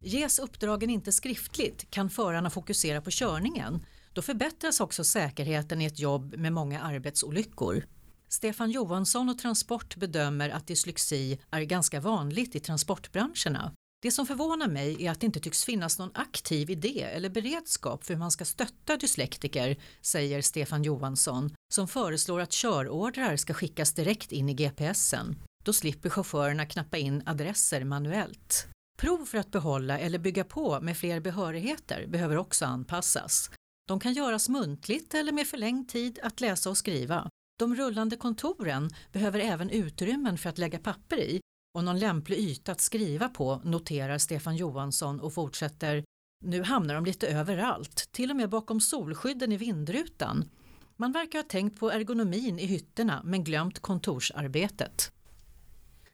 Ges 0.00 0.38
uppdragen 0.38 0.90
inte 0.90 1.12
skriftligt 1.12 1.90
kan 1.90 2.10
förarna 2.10 2.50
fokusera 2.50 3.00
på 3.00 3.10
körningen. 3.10 3.86
Då 4.12 4.22
förbättras 4.22 4.80
också 4.80 5.04
säkerheten 5.04 5.80
i 5.80 5.84
ett 5.84 5.98
jobb 5.98 6.34
med 6.36 6.52
många 6.52 6.80
arbetsolyckor. 6.80 7.86
Stefan 8.28 8.70
Johansson 8.70 9.28
och 9.28 9.38
Transport 9.38 9.96
bedömer 9.96 10.50
att 10.50 10.66
dyslexi 10.66 11.40
är 11.50 11.62
ganska 11.62 12.00
vanligt 12.00 12.56
i 12.56 12.60
transportbranscherna. 12.60 13.72
Det 14.02 14.10
som 14.10 14.26
förvånar 14.26 14.68
mig 14.68 15.04
är 15.04 15.10
att 15.10 15.20
det 15.20 15.26
inte 15.26 15.40
tycks 15.40 15.64
finnas 15.64 15.98
någon 15.98 16.10
aktiv 16.14 16.70
idé 16.70 17.02
eller 17.02 17.28
beredskap 17.28 18.04
för 18.04 18.14
hur 18.14 18.18
man 18.18 18.30
ska 18.30 18.44
stötta 18.44 18.96
dyslektiker, 18.96 19.76
säger 20.00 20.42
Stefan 20.42 20.82
Johansson, 20.82 21.54
som 21.74 21.88
föreslår 21.88 22.40
att 22.40 22.52
körordrar 22.52 23.36
ska 23.36 23.54
skickas 23.54 23.92
direkt 23.92 24.32
in 24.32 24.48
i 24.48 24.54
GPSen. 24.54 25.36
Då 25.64 25.72
slipper 25.72 26.10
chaufförerna 26.10 26.66
knappa 26.66 26.96
in 26.96 27.22
adresser 27.26 27.84
manuellt. 27.84 28.66
Prov 28.98 29.24
för 29.24 29.38
att 29.38 29.50
behålla 29.50 29.98
eller 29.98 30.18
bygga 30.18 30.44
på 30.44 30.80
med 30.80 30.96
fler 30.96 31.20
behörigheter 31.20 32.06
behöver 32.06 32.36
också 32.36 32.64
anpassas. 32.64 33.50
De 33.88 34.00
kan 34.00 34.12
göras 34.12 34.48
muntligt 34.48 35.14
eller 35.14 35.32
med 35.32 35.46
förlängd 35.46 35.88
tid 35.88 36.18
att 36.22 36.40
läsa 36.40 36.70
och 36.70 36.78
skriva. 36.78 37.30
De 37.58 37.76
rullande 37.76 38.16
kontoren 38.16 38.90
behöver 39.12 39.40
även 39.40 39.70
utrymmen 39.70 40.38
för 40.38 40.48
att 40.48 40.58
lägga 40.58 40.78
papper 40.78 41.16
i 41.16 41.40
och 41.76 41.84
någon 41.84 41.98
lämplig 41.98 42.38
yta 42.38 42.72
att 42.72 42.80
skriva 42.80 43.28
på, 43.28 43.60
noterar 43.64 44.18
Stefan 44.18 44.56
Johansson 44.56 45.20
och 45.20 45.34
fortsätter 45.34 46.04
nu 46.44 46.62
hamnar 46.62 46.94
de 46.94 47.04
lite 47.04 47.28
överallt, 47.28 48.08
till 48.12 48.30
och 48.30 48.36
med 48.36 48.50
bakom 48.50 48.80
solskydden 48.80 49.52
i 49.52 49.56
vindrutan. 49.56 50.50
Man 50.96 51.12
verkar 51.12 51.38
ha 51.38 51.42
tänkt 51.48 51.80
på 51.80 51.90
ergonomin 51.90 52.58
i 52.58 52.66
hytterna 52.66 53.22
men 53.24 53.44
glömt 53.44 53.78
kontorsarbetet. 53.78 55.12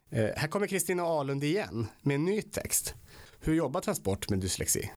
Eh, 0.09 0.29
här 0.35 0.47
kommer 0.47 0.67
Kristina 0.67 1.03
Alund 1.03 1.43
igen 1.43 1.87
med 2.01 2.15
en 2.15 2.25
ny 2.25 2.41
text. 2.41 2.93
Hur 3.39 3.53
jobbar 3.53 3.81
Transport 3.81 4.29
med 4.29 4.39
dyslexi? 4.39 4.91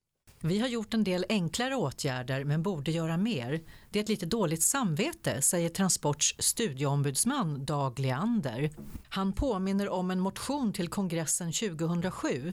Vi 0.46 0.58
har 0.58 0.68
gjort 0.68 0.94
en 0.94 1.04
del 1.04 1.26
enklare 1.28 1.76
åtgärder 1.76 2.44
men 2.44 2.62
borde 2.62 2.90
göra 2.90 3.16
mer. 3.16 3.60
Det 3.90 3.98
är 3.98 4.02
ett 4.02 4.08
lite 4.08 4.26
dåligt 4.26 4.62
samvete, 4.62 5.42
säger 5.42 5.68
Transports 5.68 6.34
studieombudsman 6.38 7.64
Dag 7.64 7.98
Leander. 7.98 8.70
Han 9.08 9.32
påminner 9.32 9.88
om 9.88 10.10
en 10.10 10.20
motion 10.20 10.72
till 10.72 10.88
kongressen 10.88 11.52
2007. 11.52 12.52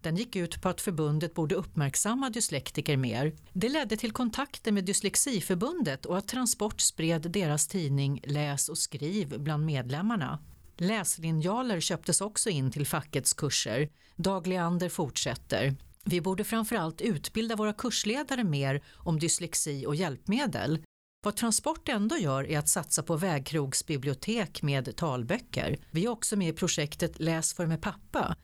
Den 0.00 0.16
gick 0.16 0.36
ut 0.36 0.62
på 0.62 0.68
att 0.68 0.80
förbundet 0.80 1.34
borde 1.34 1.54
uppmärksamma 1.54 2.30
dyslektiker 2.30 2.96
mer. 2.96 3.32
Det 3.52 3.68
ledde 3.68 3.96
till 3.96 4.12
kontakter 4.12 4.72
med 4.72 4.84
Dyslexiförbundet 4.84 6.06
och 6.06 6.18
att 6.18 6.28
Transport 6.28 6.80
spred 6.80 7.30
deras 7.30 7.68
tidning 7.68 8.20
Läs 8.24 8.68
och 8.68 8.78
skriv 8.78 9.40
bland 9.40 9.64
medlemmarna. 9.64 10.38
Läslinjaler 10.76 11.80
köptes 11.80 12.20
också 12.20 12.50
in 12.50 12.70
till 12.70 12.86
fackets 12.86 13.32
kurser. 13.32 13.88
Dag 14.16 14.46
Leander 14.46 14.88
fortsätter. 14.88 15.74
Vi 16.04 16.20
borde 16.20 16.44
framförallt 16.44 17.00
utbilda 17.00 17.56
våra 17.56 17.72
kursledare 17.72 18.44
mer 18.44 18.82
om 18.94 19.18
dyslexi 19.18 19.86
och 19.86 19.94
hjälpmedel. 19.94 20.78
Vad 21.24 21.36
Transport 21.36 21.88
ändå 21.88 22.16
gör 22.16 22.46
är 22.50 22.58
att 22.58 22.68
satsa 22.68 23.02
på 23.02 23.16
vägkrogsbibliotek 23.16 24.62
med 24.62 24.96
talböcker. 24.96 25.78
Vi 25.90 26.04
är 26.04 26.08
också 26.08 26.36
med 26.36 26.48
i 26.48 26.52
projektet 26.52 27.20
Läs 27.20 27.54
för 27.54 27.66
med 27.66 27.82
pappa. 27.82 28.36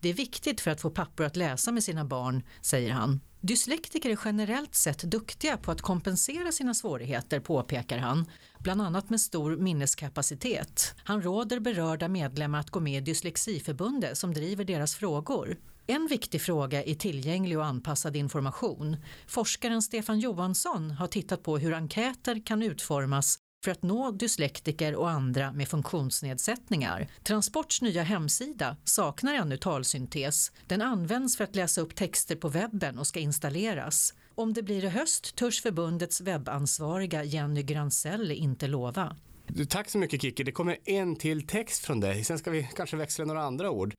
Det 0.00 0.08
är 0.08 0.14
viktigt 0.14 0.60
för 0.60 0.70
att 0.70 0.80
få 0.80 0.90
pappor 0.90 1.24
att 1.26 1.36
läsa 1.36 1.72
med 1.72 1.84
sina 1.84 2.04
barn, 2.04 2.42
säger 2.60 2.92
han. 2.92 3.20
Dyslektiker 3.40 4.10
är 4.10 4.18
generellt 4.24 4.74
sett 4.74 5.02
duktiga 5.02 5.56
på 5.56 5.70
att 5.70 5.82
kompensera 5.82 6.52
sina 6.52 6.74
svårigheter, 6.74 7.40
påpekar 7.40 7.98
han, 7.98 8.30
bland 8.58 8.82
annat 8.82 9.10
med 9.10 9.20
stor 9.20 9.56
minneskapacitet. 9.56 10.94
Han 11.04 11.22
råder 11.22 11.60
berörda 11.60 12.08
medlemmar 12.08 12.60
att 12.60 12.70
gå 12.70 12.80
med 12.80 13.02
i 13.02 13.04
Dyslexiförbundet 13.04 14.18
som 14.18 14.34
driver 14.34 14.64
deras 14.64 14.94
frågor. 14.94 15.56
En 15.90 16.06
viktig 16.06 16.42
fråga 16.42 16.84
är 16.84 16.94
tillgänglig 16.94 17.58
och 17.58 17.64
anpassad 17.64 18.16
information. 18.16 18.96
Forskaren 19.26 19.82
Stefan 19.82 20.20
Johansson 20.20 20.90
har 20.90 21.06
tittat 21.06 21.42
på 21.42 21.58
hur 21.58 21.74
enkäter 21.74 22.46
kan 22.46 22.62
utformas 22.62 23.38
för 23.64 23.70
att 23.70 23.82
nå 23.82 24.10
dyslektiker 24.10 24.94
och 24.94 25.10
andra 25.10 25.52
med 25.52 25.68
funktionsnedsättningar. 25.68 27.08
Transports 27.22 27.82
nya 27.82 28.02
hemsida 28.02 28.76
saknar 28.84 29.34
ännu 29.34 29.56
talsyntes. 29.56 30.52
Den 30.66 30.82
används 30.82 31.36
för 31.36 31.44
att 31.44 31.56
läsa 31.56 31.80
upp 31.80 31.94
texter 31.94 32.36
på 32.36 32.48
webben 32.48 32.98
och 32.98 33.06
ska 33.06 33.20
installeras. 33.20 34.14
Om 34.34 34.52
det 34.52 34.62
blir 34.62 34.84
i 34.84 34.88
höst 34.88 35.36
törs 35.36 35.62
förbundets 35.62 36.20
webbansvariga 36.20 37.24
Jenny 37.24 37.62
Gransell 37.62 38.32
inte 38.32 38.66
lova. 38.66 39.16
Tack 39.68 39.90
så 39.90 39.98
mycket 39.98 40.22
Kiki. 40.22 40.44
Det 40.44 40.52
kommer 40.52 40.76
en 40.84 41.16
till 41.16 41.46
text 41.46 41.84
från 41.84 42.00
dig. 42.00 42.24
Sen 42.24 42.38
ska 42.38 42.50
vi 42.50 42.68
kanske 42.76 42.96
växla 42.96 43.24
några 43.24 43.42
andra 43.42 43.70
ord. 43.70 43.94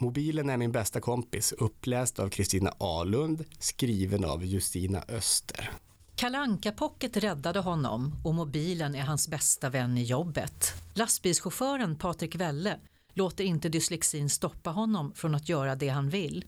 Mobilen 0.00 0.50
är 0.50 0.56
min 0.56 0.72
bästa 0.72 1.00
kompis, 1.00 1.52
uppläst 1.52 2.18
av 2.18 2.28
Kristina 2.28 2.74
Alund, 2.78 3.44
skriven 3.58 4.24
av 4.24 4.44
Justina 4.44 5.04
Öster. 5.08 5.70
Kalanka 6.14 6.72
Pocket 6.72 7.16
räddade 7.16 7.60
honom 7.60 8.12
och 8.24 8.34
mobilen 8.34 8.94
är 8.94 9.02
hans 9.02 9.28
bästa 9.28 9.70
vän 9.70 9.98
i 9.98 10.02
jobbet. 10.02 10.74
Lastbilschauffören 10.94 11.96
Patrik 11.96 12.34
Welle 12.34 12.78
låter 13.14 13.44
inte 13.44 13.68
dyslexin 13.68 14.30
stoppa 14.30 14.70
honom 14.70 15.12
från 15.14 15.34
att 15.34 15.48
göra 15.48 15.74
det 15.74 15.88
han 15.88 16.10
vill. 16.10 16.44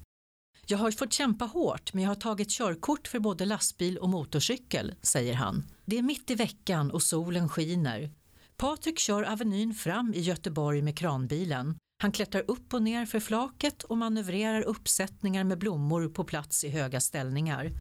Jag 0.66 0.78
har 0.78 0.90
fått 0.90 1.12
kämpa 1.12 1.44
hårt 1.44 1.94
men 1.94 2.02
jag 2.02 2.10
har 2.10 2.14
tagit 2.14 2.50
körkort 2.50 3.08
för 3.08 3.18
både 3.18 3.44
lastbil 3.44 3.98
och 3.98 4.08
motorcykel, 4.08 4.94
säger 5.02 5.34
han. 5.34 5.64
Det 5.84 5.98
är 5.98 6.02
mitt 6.02 6.30
i 6.30 6.34
veckan 6.34 6.90
och 6.90 7.02
solen 7.02 7.48
skiner. 7.48 8.10
Patrik 8.56 8.98
kör 8.98 9.22
Avenyn 9.22 9.74
fram 9.74 10.14
i 10.14 10.20
Göteborg 10.20 10.82
med 10.82 10.98
kranbilen. 10.98 11.76
Han 12.02 12.12
klättrar 12.12 12.44
upp 12.48 12.74
och 12.74 12.82
ner 12.82 13.06
för 13.06 13.20
flaket 13.20 13.82
och 13.82 13.98
manövrerar 13.98 14.62
uppsättningar 14.62 15.44
med 15.44 15.58
blommor 15.58 16.08
på 16.08 16.24
plats 16.24 16.64
i 16.64 16.68
höga 16.68 17.00
ställningar. 17.00 17.72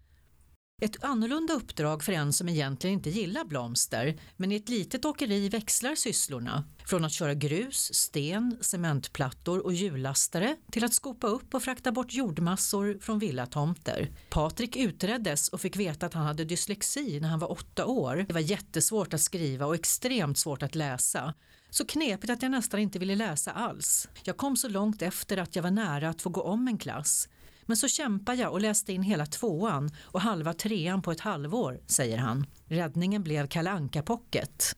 Ett 0.81 1.03
annorlunda 1.03 1.53
uppdrag 1.53 2.03
för 2.03 2.13
en 2.13 2.33
som 2.33 2.49
egentligen 2.49 2.93
inte 2.93 3.09
gillar 3.09 3.45
blomster, 3.45 4.19
men 4.37 4.51
i 4.51 4.55
ett 4.55 4.69
litet 4.69 5.05
åkeri 5.05 5.49
växlar 5.49 5.95
sysslorna. 5.95 6.63
Från 6.85 7.05
att 7.05 7.11
köra 7.11 7.33
grus, 7.33 7.93
sten, 7.93 8.57
cementplattor 8.61 9.65
och 9.65 9.73
hjullastare 9.73 10.55
till 10.71 10.83
att 10.83 10.93
skopa 10.93 11.27
upp 11.27 11.53
och 11.53 11.63
frakta 11.63 11.91
bort 11.91 12.13
jordmassor 12.13 12.97
från 13.01 13.19
villatomter. 13.19 14.11
Patrik 14.29 14.75
utreddes 14.75 15.49
och 15.49 15.61
fick 15.61 15.75
veta 15.75 16.05
att 16.05 16.13
han 16.13 16.25
hade 16.25 16.45
dyslexi 16.45 17.19
när 17.19 17.29
han 17.29 17.39
var 17.39 17.51
åtta 17.51 17.85
år. 17.85 18.25
Det 18.27 18.33
var 18.33 18.41
jättesvårt 18.41 19.13
att 19.13 19.21
skriva 19.21 19.65
och 19.65 19.75
extremt 19.75 20.37
svårt 20.37 20.63
att 20.63 20.75
läsa. 20.75 21.33
Så 21.73 21.85
knepigt 21.85 22.29
att 22.29 22.41
jag 22.41 22.51
nästan 22.51 22.79
inte 22.79 22.99
ville 22.99 23.15
läsa 23.15 23.51
alls. 23.51 24.09
Jag 24.23 24.37
kom 24.37 24.57
så 24.57 24.69
långt 24.69 25.01
efter 25.01 25.37
att 25.37 25.55
jag 25.55 25.63
var 25.63 25.71
nära 25.71 26.09
att 26.09 26.21
få 26.21 26.29
gå 26.29 26.41
om 26.41 26.67
en 26.67 26.77
klass. 26.77 27.29
Men 27.65 27.77
så 27.77 27.87
kämpade 27.87 28.37
jag 28.37 28.51
och 28.51 28.61
läste 28.61 28.93
in 28.93 29.03
hela 29.03 29.25
tvåan 29.25 29.89
och 30.01 30.21
halva 30.21 30.53
trean 30.53 31.01
på 31.01 31.11
ett 31.11 31.19
halvår, 31.19 31.81
säger 31.87 32.17
han. 32.17 32.45
Räddningen 32.65 33.23
blev 33.23 33.47
Kalanka 33.47 34.03
Pocket. 34.03 34.75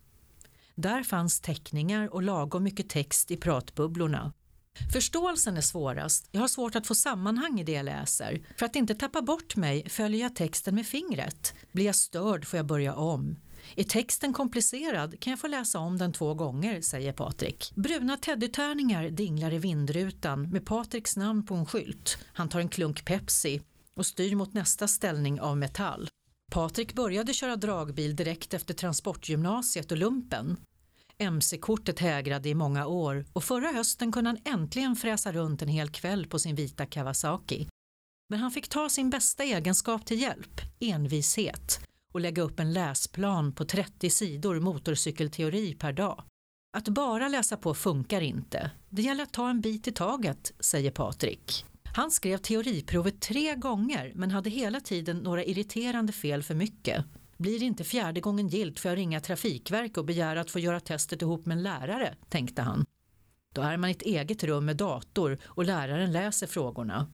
Där 0.76 1.04
fanns 1.04 1.42
teckningar 1.42 2.14
och 2.14 2.24
lagom 2.24 2.64
mycket 2.64 2.90
text 2.90 3.32
i 3.32 3.38
pratbubblorna. 3.38 4.34
Förståelsen 4.94 5.58
är 5.58 5.62
svårast. 5.62 6.28
Jag 6.32 6.42
har 6.42 6.48
svårt 6.48 6.76
att 6.76 6.88
få 6.88 6.96
sammanhang 6.96 7.60
i 7.60 7.64
det 7.64 7.72
jag 7.72 7.86
läser. 7.86 8.48
För 8.58 8.66
att 8.66 8.76
inte 8.76 8.96
tappa 8.96 9.22
bort 9.22 9.56
mig 9.56 9.90
följer 9.90 10.22
jag 10.22 10.36
texten 10.36 10.76
med 10.76 10.86
fingret. 10.86 11.54
Blir 11.72 11.86
jag 11.86 11.96
störd 11.96 12.46
får 12.46 12.58
jag 12.58 12.66
börja 12.66 12.96
om. 12.96 13.36
Är 13.76 13.84
texten 13.84 14.34
komplicerad 14.34 15.20
kan 15.20 15.32
jag 15.32 15.40
få 15.40 15.48
läsa 15.48 15.80
om 15.80 15.98
den 15.98 16.14
två 16.14 16.34
gånger, 16.34 16.82
säger 16.82 17.14
Patrik. 17.14 17.72
Bruna 17.76 18.18
teddytärningar 18.18 19.10
dinglar 19.10 19.54
i 19.54 19.58
vindrutan 19.58 20.50
med 20.50 20.66
Patriks 20.66 21.18
namn 21.18 21.46
på 21.46 21.56
en 21.56 21.66
skylt. 21.66 22.18
Han 22.34 22.50
tar 22.50 22.60
en 22.60 22.70
klunk 22.70 23.06
Pepsi 23.06 23.62
och 23.96 24.06
styr 24.06 24.36
mot 24.36 24.54
nästa 24.54 24.88
ställning 24.88 25.42
av 25.42 25.58
metall. 25.58 26.10
Patrik 26.52 26.94
började 26.94 27.34
köra 27.34 27.56
dragbil 27.56 28.16
direkt 28.16 28.54
efter 28.54 28.74
transportgymnasiet 28.74 29.92
och 29.92 29.98
lumpen. 29.98 30.58
MC-kortet 31.18 32.00
hägrade 32.00 32.50
i 32.50 32.56
många 32.56 32.88
år 32.88 33.26
och 33.34 33.44
förra 33.44 33.68
hösten 33.68 34.12
kunde 34.12 34.30
han 34.30 34.40
äntligen 34.46 34.96
fräsa 34.96 35.32
runt 35.32 35.62
en 35.62 35.68
hel 35.68 35.90
kväll 35.90 36.28
på 36.28 36.40
sin 36.40 36.56
vita 36.56 36.86
Kawasaki. 36.86 37.68
Men 38.30 38.40
han 38.40 38.52
fick 38.52 38.68
ta 38.68 38.90
sin 38.90 39.10
bästa 39.10 39.44
egenskap 39.44 40.06
till 40.06 40.22
hjälp, 40.22 40.62
envishet 40.80 41.80
och 42.14 42.22
lägga 42.22 42.42
upp 42.44 42.60
en 42.60 42.74
läsplan 42.74 43.52
på 43.54 43.66
30 43.66 44.10
sidor 44.10 44.60
motorcykelteori 44.60 45.76
per 45.76 45.94
dag. 45.94 46.24
Att 46.78 46.88
bara 46.88 47.28
läsa 47.28 47.58
på 47.58 47.74
funkar 47.74 48.22
inte. 48.22 48.72
Det 48.90 49.02
gäller 49.02 49.24
att 49.24 49.34
ta 49.34 49.50
en 49.50 49.62
bit 49.62 49.88
i 49.88 49.92
taget, 49.92 50.54
säger 50.60 50.92
Patrik. 50.92 51.66
Han 51.84 52.12
skrev 52.12 52.38
teoriprovet 52.38 53.22
tre 53.22 53.56
gånger 53.56 54.12
men 54.16 54.32
hade 54.32 54.50
hela 54.50 54.80
tiden 54.80 55.18
några 55.18 55.44
irriterande 55.44 56.14
fel 56.14 56.44
för 56.44 56.56
mycket. 56.56 57.06
Blir 57.38 57.60
det 57.60 57.66
inte 57.66 57.84
fjärde 57.84 58.22
gången 58.22 58.48
gilt 58.48 58.80
får 58.80 58.90
jag 58.92 58.98
ringa 58.98 59.20
Trafikverket 59.20 59.98
och 59.98 60.06
begära 60.06 60.42
att 60.42 60.52
få 60.52 60.60
göra 60.60 60.80
testet 60.80 61.22
ihop 61.22 61.46
med 61.46 61.58
en 61.58 61.64
lärare, 61.64 62.16
tänkte 62.30 62.62
han. 62.62 62.86
Då 63.54 63.62
är 63.62 63.78
man 63.78 63.90
i 63.90 63.92
ett 63.92 64.02
eget 64.02 64.44
rum 64.44 64.66
med 64.66 64.78
dator 64.78 65.38
och 65.44 65.66
läraren 65.66 66.12
läser 66.12 66.48
frågorna. 66.48 67.08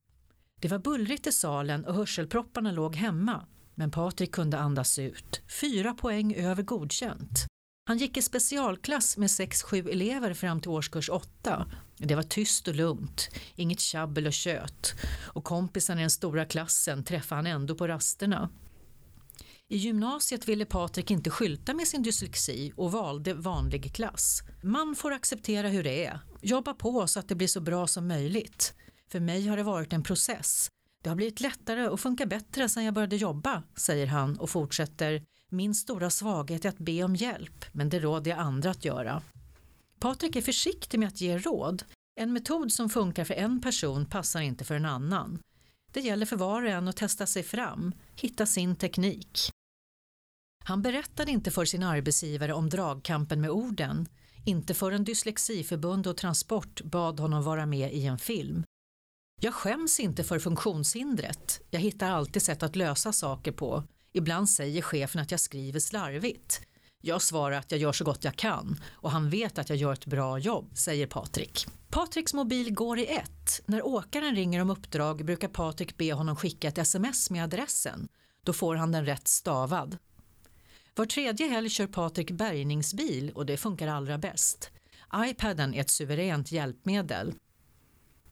Det 0.59 0.67
var 0.67 0.79
bullrigt 0.79 1.27
i 1.27 1.31
salen 1.31 1.85
och 1.85 1.93
hörselpropparna 1.93 2.71
låg 2.71 2.95
hemma 2.95 3.45
men 3.79 3.91
Patrik 3.91 4.31
kunde 4.31 4.57
andas 4.57 5.00
ut. 5.00 5.41
Fyra 5.62 5.93
poäng 5.93 6.36
över 6.36 6.63
godkänt. 6.63 7.45
Han 7.88 7.98
gick 7.98 8.17
i 8.17 8.21
specialklass 8.21 9.17
med 9.17 9.27
6-7 9.27 9.89
elever 9.89 10.33
fram 10.33 10.62
till 10.62 10.71
årskurs 10.71 11.09
8. 11.09 11.71
Det 11.98 12.15
var 12.15 12.24
tyst 12.24 12.67
och 12.67 12.75
lugnt, 12.75 13.29
inget 13.55 13.79
tjabbel 13.79 14.27
och 14.27 14.33
kött. 14.33 14.93
Och 15.33 15.43
kompisarna 15.43 16.01
i 16.01 16.03
den 16.03 16.09
stora 16.09 16.45
klassen 16.45 17.03
träffade 17.03 17.36
han 17.36 17.48
ändå 17.48 17.75
på 17.75 17.88
rasterna. 17.88 18.50
I 19.67 19.77
gymnasiet 19.77 20.48
ville 20.48 20.65
Patrik 20.65 21.12
inte 21.12 21.29
skylta 21.29 21.74
med 21.74 21.88
sin 21.88 22.03
dyslexi 22.03 22.74
och 22.75 22.91
valde 22.91 23.33
vanlig 23.33 23.93
klass. 23.93 24.41
Man 24.63 24.95
får 24.95 25.12
acceptera 25.12 25.69
hur 25.69 25.83
det 25.83 26.05
är, 26.05 26.19
jobba 26.41 26.74
på 26.74 27.07
så 27.07 27.19
att 27.19 27.27
det 27.27 27.36
blir 27.36 27.48
så 27.48 27.62
bra 27.62 27.88
som 27.88 28.07
möjligt. 28.07 28.74
För 29.12 29.19
mig 29.19 29.48
har 29.48 29.57
det 29.57 29.63
varit 29.63 29.93
en 29.93 30.03
process. 30.03 30.69
Det 31.03 31.09
har 31.09 31.15
blivit 31.15 31.41
lättare 31.41 31.87
och 31.87 31.99
funkar 31.99 32.25
bättre 32.25 32.69
sedan 32.69 32.83
jag 32.83 32.93
började 32.93 33.15
jobba, 33.15 33.63
säger 33.75 34.07
han 34.07 34.39
och 34.39 34.49
fortsätter. 34.49 35.23
Min 35.49 35.75
stora 35.75 36.09
svaghet 36.09 36.65
är 36.65 36.69
att 36.69 36.77
be 36.77 37.03
om 37.03 37.15
hjälp, 37.15 37.65
men 37.71 37.89
det 37.89 37.99
råder 37.99 38.31
jag 38.31 38.39
andra 38.39 38.71
att 38.71 38.85
göra. 38.85 39.21
Patrik 39.99 40.35
är 40.35 40.41
försiktig 40.41 40.99
med 40.99 41.07
att 41.07 41.21
ge 41.21 41.37
råd. 41.37 41.83
En 42.15 42.33
metod 42.33 42.71
som 42.71 42.89
funkar 42.89 43.23
för 43.25 43.33
en 43.33 43.61
person 43.61 44.05
passar 44.05 44.41
inte 44.41 44.65
för 44.65 44.75
en 44.75 44.85
annan. 44.85 45.39
Det 45.91 45.99
gäller 45.99 46.25
för 46.25 46.35
var 46.35 46.63
och 46.63 46.69
en 46.69 46.87
att 46.87 46.97
testa 46.97 47.27
sig 47.27 47.43
fram, 47.43 47.93
hitta 48.15 48.45
sin 48.45 48.75
teknik. 48.75 49.51
Han 50.63 50.81
berättade 50.81 51.31
inte 51.31 51.51
för 51.51 51.65
sin 51.65 51.83
arbetsgivare 51.83 52.53
om 52.53 52.69
dragkampen 52.69 53.41
med 53.41 53.49
orden, 53.49 54.07
inte 54.45 54.73
förrän 54.73 55.03
Dyslexiförbund 55.03 56.07
och 56.07 56.17
Transport 56.17 56.81
bad 56.81 57.19
honom 57.19 57.43
vara 57.43 57.65
med 57.65 57.93
i 57.93 58.05
en 58.05 58.17
film. 58.17 58.63
Jag 59.41 59.53
skäms 59.53 60.00
inte 60.00 60.24
för 60.24 60.39
funktionshindret. 60.39 61.62
Jag 61.69 61.79
hittar 61.79 62.12
alltid 62.12 62.41
sätt 62.41 62.63
att 62.63 62.75
lösa 62.75 63.13
saker 63.13 63.51
på. 63.51 63.84
Ibland 64.13 64.50
säger 64.50 64.81
chefen 64.81 65.22
att 65.22 65.31
jag 65.31 65.39
skriver 65.39 65.79
slarvigt. 65.79 66.62
Jag 67.01 67.22
svarar 67.22 67.58
att 67.58 67.72
jag 67.72 67.79
gör 67.79 67.91
så 67.91 68.05
gott 68.05 68.24
jag 68.24 68.36
kan 68.36 68.81
och 68.91 69.12
han 69.12 69.29
vet 69.29 69.60
att 69.60 69.69
jag 69.69 69.77
gör 69.77 69.93
ett 69.93 70.05
bra 70.05 70.39
jobb, 70.39 70.77
säger 70.77 71.08
Patrik. 71.08 71.67
Patriks 71.89 72.34
mobil 72.34 72.74
går 72.74 73.00
i 73.00 73.05
ett. 73.05 73.62
När 73.65 73.86
åkaren 73.86 74.36
ringer 74.36 74.62
om 74.62 74.69
uppdrag 74.69 75.25
brukar 75.25 75.48
Patrik 75.48 75.98
be 75.98 76.13
honom 76.13 76.36
skicka 76.36 76.67
ett 76.67 76.77
sms 76.77 77.29
med 77.29 77.43
adressen. 77.43 78.08
Då 78.43 78.53
får 78.53 78.75
han 78.75 78.91
den 78.91 79.05
rätt 79.05 79.27
stavad. 79.27 79.98
Var 80.96 81.05
tredje 81.05 81.48
helg 81.48 81.69
kör 81.69 81.88
Patrik 81.88 82.31
bärgningsbil 82.31 83.31
och 83.36 83.46
det 83.46 83.58
funkar 83.58 83.88
allra 83.88 84.17
bäst. 84.17 84.72
iPaden 85.15 85.74
är 85.74 85.81
ett 85.81 85.89
suveränt 85.89 86.51
hjälpmedel. 86.51 87.34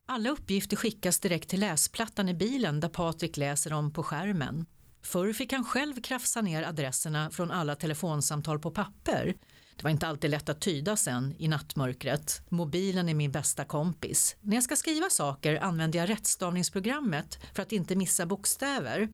Alla 0.09 0.29
uppgifter 0.29 0.77
skickas 0.77 1.19
direkt 1.19 1.49
till 1.49 1.59
läsplattan 1.59 2.29
i 2.29 2.33
bilen 2.33 2.79
där 2.79 2.89
Patrik 2.89 3.37
läser 3.37 3.69
dem 3.69 3.93
på 3.93 4.03
skärmen. 4.03 4.65
Förr 5.01 5.33
fick 5.33 5.53
han 5.53 5.65
själv 5.65 6.01
krafsa 6.01 6.41
ner 6.41 6.63
adresserna 6.63 7.29
från 7.29 7.51
alla 7.51 7.75
telefonsamtal 7.75 8.59
på 8.59 8.71
papper. 8.71 9.35
Det 9.75 9.83
var 9.83 9.89
inte 9.89 10.07
alltid 10.07 10.31
lätt 10.31 10.49
att 10.49 10.61
tyda 10.61 10.95
sen 10.95 11.35
i 11.37 11.47
nattmörkret. 11.47 12.41
Mobilen 12.49 13.09
är 13.09 13.13
min 13.13 13.31
bästa 13.31 13.65
kompis. 13.65 14.35
När 14.41 14.57
jag 14.57 14.63
ska 14.63 14.75
skriva 14.75 15.09
saker 15.09 15.55
använder 15.55 15.99
jag 15.99 16.09
rättstavningsprogrammet 16.09 17.39
för 17.53 17.61
att 17.61 17.71
inte 17.71 17.95
missa 17.95 18.25
bokstäver. 18.25 19.09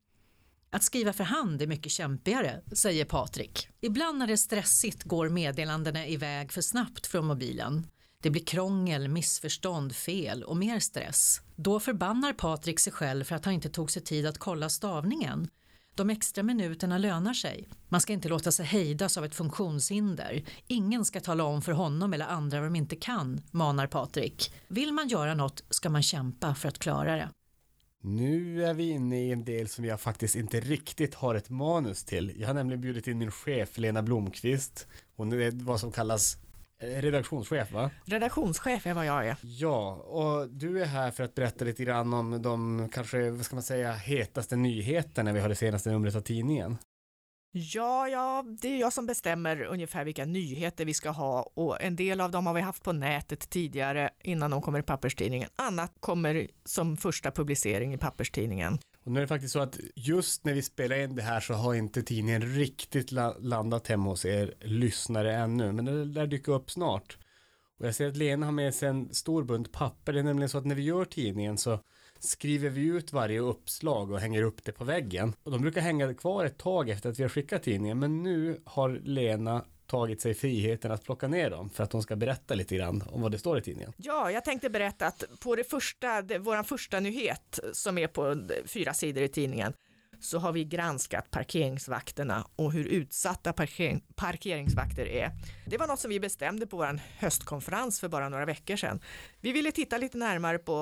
Att 0.70 0.82
skriva 0.82 1.12
för 1.12 1.24
hand 1.24 1.62
är 1.62 1.66
mycket 1.66 1.92
kämpigare, 1.92 2.60
säger 2.72 3.04
Patrik. 3.04 3.68
Ibland 3.80 4.18
när 4.18 4.26
det 4.26 4.32
är 4.32 4.36
stressigt 4.36 5.02
går 5.02 5.28
meddelandena 5.28 6.06
iväg 6.06 6.52
för 6.52 6.60
snabbt 6.60 7.06
från 7.06 7.26
mobilen. 7.26 7.86
Det 8.24 8.30
blir 8.30 8.44
krångel, 8.44 9.08
missförstånd, 9.08 9.96
fel 9.96 10.42
och 10.42 10.56
mer 10.56 10.78
stress. 10.78 11.40
Då 11.56 11.80
förbannar 11.80 12.32
Patrik 12.32 12.80
sig 12.80 12.92
själv 12.92 13.24
för 13.24 13.36
att 13.36 13.44
han 13.44 13.54
inte 13.54 13.68
tog 13.68 13.90
sig 13.90 14.02
tid 14.02 14.26
att 14.26 14.38
kolla 14.38 14.68
stavningen. 14.68 15.48
De 15.94 16.10
extra 16.10 16.42
minuterna 16.42 16.98
lönar 16.98 17.34
sig. 17.34 17.68
Man 17.88 18.00
ska 18.00 18.12
inte 18.12 18.28
låta 18.28 18.52
sig 18.52 18.66
hejdas 18.66 19.16
av 19.16 19.24
ett 19.24 19.34
funktionshinder. 19.34 20.44
Ingen 20.66 21.04
ska 21.04 21.20
tala 21.20 21.44
om 21.44 21.62
för 21.62 21.72
honom 21.72 22.12
eller 22.12 22.26
andra 22.26 22.60
vad 22.60 22.66
de 22.66 22.76
inte 22.76 22.96
kan, 22.96 23.40
manar 23.50 23.86
Patrik. 23.86 24.54
Vill 24.68 24.92
man 24.92 25.08
göra 25.08 25.34
något 25.34 25.64
ska 25.70 25.90
man 25.90 26.02
kämpa 26.02 26.54
för 26.54 26.68
att 26.68 26.78
klara 26.78 27.16
det. 27.16 27.28
Nu 28.00 28.64
är 28.64 28.74
vi 28.74 28.90
inne 28.90 29.24
i 29.24 29.32
en 29.32 29.44
del 29.44 29.68
som 29.68 29.84
jag 29.84 30.00
faktiskt 30.00 30.36
inte 30.36 30.60
riktigt 30.60 31.14
har 31.14 31.34
ett 31.34 31.50
manus 31.50 32.04
till. 32.04 32.32
Jag 32.36 32.46
har 32.46 32.54
nämligen 32.54 32.80
bjudit 32.80 33.06
in 33.06 33.18
min 33.18 33.30
chef 33.30 33.78
Lena 33.78 34.02
Blomqvist. 34.02 34.86
Hon 35.16 35.32
är 35.32 35.64
vad 35.64 35.80
som 35.80 35.92
kallas 35.92 36.36
redaktionschef 36.78 37.72
va? 37.72 37.90
Redaktionschef 38.04 38.86
är 38.86 38.94
vad 38.94 39.06
jag 39.06 39.26
är. 39.26 39.36
Ja, 39.42 39.94
och 39.94 40.48
du 40.50 40.82
är 40.82 40.86
här 40.86 41.10
för 41.10 41.24
att 41.24 41.34
berätta 41.34 41.64
lite 41.64 41.84
grann 41.84 42.14
om 42.14 42.42
de 42.42 42.88
kanske, 42.92 43.30
vad 43.30 43.44
ska 43.44 43.56
man 43.56 43.62
säga, 43.62 43.92
hetaste 43.92 44.56
nyheterna 44.56 45.32
vi 45.32 45.40
har 45.40 45.48
det 45.48 45.54
senaste 45.54 45.90
numret 45.90 46.16
av 46.16 46.20
tidningen. 46.20 46.78
Ja, 47.56 48.08
ja, 48.08 48.44
det 48.60 48.68
är 48.68 48.80
jag 48.80 48.92
som 48.92 49.06
bestämmer 49.06 49.62
ungefär 49.62 50.04
vilka 50.04 50.24
nyheter 50.24 50.84
vi 50.84 50.94
ska 50.94 51.10
ha 51.10 51.42
och 51.54 51.82
en 51.82 51.96
del 51.96 52.20
av 52.20 52.30
dem 52.30 52.46
har 52.46 52.54
vi 52.54 52.60
haft 52.60 52.82
på 52.82 52.92
nätet 52.92 53.50
tidigare 53.50 54.10
innan 54.22 54.50
de 54.50 54.62
kommer 54.62 54.78
i 54.78 54.82
papperstidningen. 54.82 55.48
Annat 55.56 55.92
kommer 56.00 56.48
som 56.64 56.96
första 56.96 57.30
publicering 57.30 57.94
i 57.94 57.98
papperstidningen. 57.98 58.78
Och 59.04 59.12
nu 59.12 59.18
är 59.18 59.20
det 59.20 59.28
faktiskt 59.28 59.52
så 59.52 59.58
att 59.58 59.78
just 59.94 60.44
när 60.44 60.54
vi 60.54 60.62
spelar 60.62 60.96
in 60.96 61.16
det 61.16 61.22
här 61.22 61.40
så 61.40 61.54
har 61.54 61.74
inte 61.74 62.02
tidningen 62.02 62.42
riktigt 62.42 63.12
landat 63.38 63.88
hemma 63.88 64.10
hos 64.10 64.24
er 64.24 64.54
lyssnare 64.60 65.36
ännu, 65.36 65.72
men 65.72 65.84
det 65.84 66.04
lär 66.04 66.26
dyka 66.26 66.52
upp 66.52 66.70
snart. 66.70 67.18
Och 67.78 67.86
jag 67.86 67.94
ser 67.94 68.08
att 68.08 68.16
Lena 68.16 68.46
har 68.46 68.52
med 68.52 68.74
sig 68.74 68.88
en 68.88 69.14
stor 69.14 69.44
bunt 69.44 69.72
papper. 69.72 70.12
Det 70.12 70.18
är 70.18 70.22
nämligen 70.22 70.48
så 70.48 70.58
att 70.58 70.66
när 70.66 70.74
vi 70.74 70.82
gör 70.82 71.04
tidningen 71.04 71.58
så 71.58 71.78
skriver 72.18 72.70
vi 72.70 72.80
ut 72.80 73.12
varje 73.12 73.40
uppslag 73.40 74.10
och 74.10 74.20
hänger 74.20 74.42
upp 74.42 74.64
det 74.64 74.72
på 74.72 74.84
väggen. 74.84 75.34
Och 75.42 75.50
de 75.50 75.60
brukar 75.60 75.80
hänga 75.80 76.14
kvar 76.14 76.44
ett 76.44 76.58
tag 76.58 76.90
efter 76.90 77.10
att 77.10 77.18
vi 77.18 77.22
har 77.22 77.30
skickat 77.30 77.62
tidningen, 77.62 77.98
men 77.98 78.22
nu 78.22 78.60
har 78.64 78.90
Lena 78.90 79.64
tagit 79.86 80.20
sig 80.20 80.34
friheten 80.34 80.92
att 80.92 81.04
plocka 81.04 81.28
ner 81.28 81.50
dem 81.50 81.70
för 81.70 81.84
att 81.84 81.90
de 81.90 82.02
ska 82.02 82.16
berätta 82.16 82.54
lite 82.54 82.76
grann 82.76 83.02
om 83.10 83.22
vad 83.22 83.32
det 83.32 83.38
står 83.38 83.58
i 83.58 83.62
tidningen. 83.62 83.92
Ja, 83.96 84.30
jag 84.30 84.44
tänkte 84.44 84.70
berätta 84.70 85.06
att 85.06 85.24
på 85.40 85.56
det 85.56 85.64
första, 85.64 86.22
det, 86.22 86.38
våran 86.38 86.64
första 86.64 87.00
nyhet 87.00 87.58
som 87.72 87.98
är 87.98 88.06
på 88.06 88.48
fyra 88.66 88.94
sidor 88.94 89.22
i 89.22 89.28
tidningen 89.28 89.74
så 90.24 90.38
har 90.38 90.52
vi 90.52 90.64
granskat 90.64 91.30
parkeringsvakterna 91.30 92.46
och 92.56 92.72
hur 92.72 92.84
utsatta 92.84 93.52
parkering, 93.52 94.04
parkeringsvakter 94.14 95.06
är. 95.06 95.30
Det 95.66 95.78
var 95.78 95.86
något 95.86 96.00
som 96.00 96.10
vi 96.10 96.20
bestämde 96.20 96.66
på 96.66 96.76
vår 96.76 97.00
höstkonferens 97.18 98.00
för 98.00 98.08
bara 98.08 98.28
några 98.28 98.44
veckor 98.44 98.76
sedan. 98.76 99.00
Vi 99.40 99.52
ville 99.52 99.72
titta 99.72 99.98
lite 99.98 100.18
närmare 100.18 100.58
på 100.58 100.74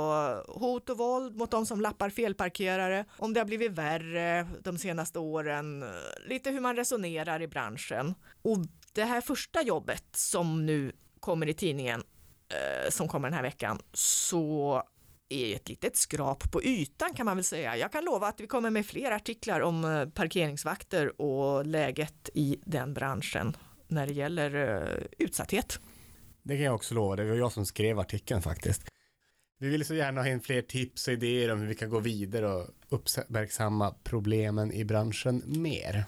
hot 0.48 0.90
och 0.90 0.98
våld 0.98 1.37
mot 1.37 1.50
de 1.50 1.66
som 1.66 1.81
lappar 1.81 2.11
felparkerare, 2.11 3.05
om 3.18 3.35
det 3.35 3.40
har 3.40 3.44
blivit 3.44 3.72
värre 3.72 4.46
de 4.62 4.79
senaste 4.79 5.18
åren, 5.18 5.85
lite 6.26 6.50
hur 6.50 6.61
man 6.61 6.76
resonerar 6.76 7.42
i 7.42 7.48
branschen. 7.48 8.14
Och 8.42 8.59
det 8.92 9.05
här 9.05 9.20
första 9.20 9.62
jobbet 9.62 10.05
som 10.12 10.66
nu 10.66 10.92
kommer 11.20 11.48
i 11.48 11.55
tidningen, 11.55 12.02
eh, 12.48 12.90
som 12.90 13.09
kommer 13.09 13.28
den 13.28 13.37
här 13.37 13.42
veckan, 13.42 13.78
så 13.92 14.83
är 15.28 15.57
ett 15.57 15.68
litet 15.68 15.96
skrap 15.96 16.52
på 16.52 16.62
ytan 16.62 17.14
kan 17.14 17.26
man 17.26 17.37
väl 17.37 17.44
säga. 17.44 17.76
Jag 17.76 17.92
kan 17.92 18.05
lova 18.05 18.26
att 18.26 18.40
vi 18.40 18.46
kommer 18.46 18.70
med 18.70 18.87
fler 18.87 19.11
artiklar 19.11 19.61
om 19.61 19.85
eh, 19.85 20.09
parkeringsvakter 20.09 21.20
och 21.20 21.66
läget 21.66 22.31
i 22.35 22.59
den 22.64 22.94
branschen 22.94 23.57
när 23.88 24.07
det 24.07 24.12
gäller 24.12 24.55
uh, 24.55 25.05
utsatthet. 25.18 25.81
Det 26.42 26.57
kan 26.57 26.64
jag 26.64 26.74
också 26.74 26.94
lova, 26.94 27.16
det 27.16 27.24
var 27.24 27.37
jag 27.37 27.52
som 27.52 27.66
skrev 27.66 27.98
artikeln 27.98 28.42
faktiskt. 28.42 28.83
Vi 29.59 29.68
vill 29.68 29.85
så 29.85 29.94
gärna 29.94 30.20
ha 30.20 30.28
in 30.28 30.40
fler 30.40 30.62
tips 30.62 31.09
och 31.09 31.14
idéer 31.14 31.52
om 31.52 31.61
hur 31.61 31.66
vi 31.66 31.74
kan 31.74 31.90
gå 31.90 32.00
vidare 32.00 32.46
och 32.46 32.68
uppmärksamma 32.88 33.94
problemen 34.02 34.72
i 34.72 34.85
branschen 34.85 35.42
mer. 35.46 36.05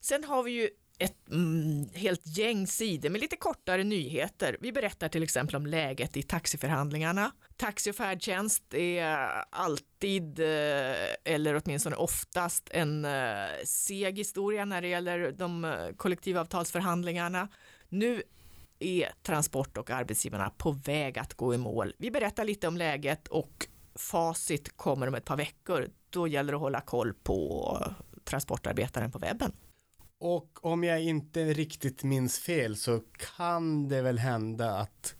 Sen 0.00 0.24
har 0.24 0.42
vi 0.42 0.50
ju 0.50 0.70
ett 0.98 1.28
mm, 1.30 1.88
helt 1.94 2.38
gäng 2.38 2.66
sidor 2.66 3.10
med 3.10 3.20
lite 3.20 3.36
kortare 3.36 3.84
nyheter. 3.84 4.56
Vi 4.60 4.72
berättar 4.72 5.08
till 5.08 5.22
exempel 5.22 5.56
om 5.56 5.66
läget 5.66 6.16
i 6.16 6.22
taxiförhandlingarna. 6.22 7.32
Taxi 7.56 7.90
och 7.90 7.96
färdtjänst 7.96 8.74
är 8.74 9.28
alltid, 9.50 10.38
eh, 10.38 10.96
eller 11.24 11.62
åtminstone 11.64 11.96
oftast, 11.96 12.68
en 12.70 13.04
eh, 13.04 13.46
seg 13.64 14.18
historia 14.18 14.64
när 14.64 14.82
det 14.82 14.88
gäller 14.88 15.32
de 15.32 15.64
eh, 15.64 15.88
kollektivavtalsförhandlingarna. 15.96 17.48
Nu 17.88 18.22
är 18.78 19.12
transport 19.22 19.76
och 19.76 19.90
arbetsgivarna 19.90 20.50
på 20.50 20.70
väg 20.70 21.18
att 21.18 21.34
gå 21.34 21.54
i 21.54 21.58
mål. 21.58 21.94
Vi 21.98 22.10
berättar 22.10 22.44
lite 22.44 22.68
om 22.68 22.76
läget 22.76 23.28
och 23.28 23.66
facit 23.94 24.76
kommer 24.76 25.06
om 25.06 25.14
ett 25.14 25.24
par 25.24 25.36
veckor. 25.36 25.88
Då 26.10 26.28
gäller 26.28 26.52
det 26.52 26.56
att 26.56 26.62
hålla 26.62 26.80
koll 26.80 27.14
på 27.14 27.78
transportarbetaren 28.24 29.10
på 29.10 29.18
webben. 29.18 29.52
Och 30.26 30.64
om 30.64 30.84
jag 30.84 31.02
inte 31.02 31.44
riktigt 31.44 32.02
minns 32.02 32.38
fel 32.38 32.76
så 32.76 33.00
kan 33.36 33.88
det 33.88 34.02
väl 34.02 34.18
hända 34.18 34.70
att 34.70 35.14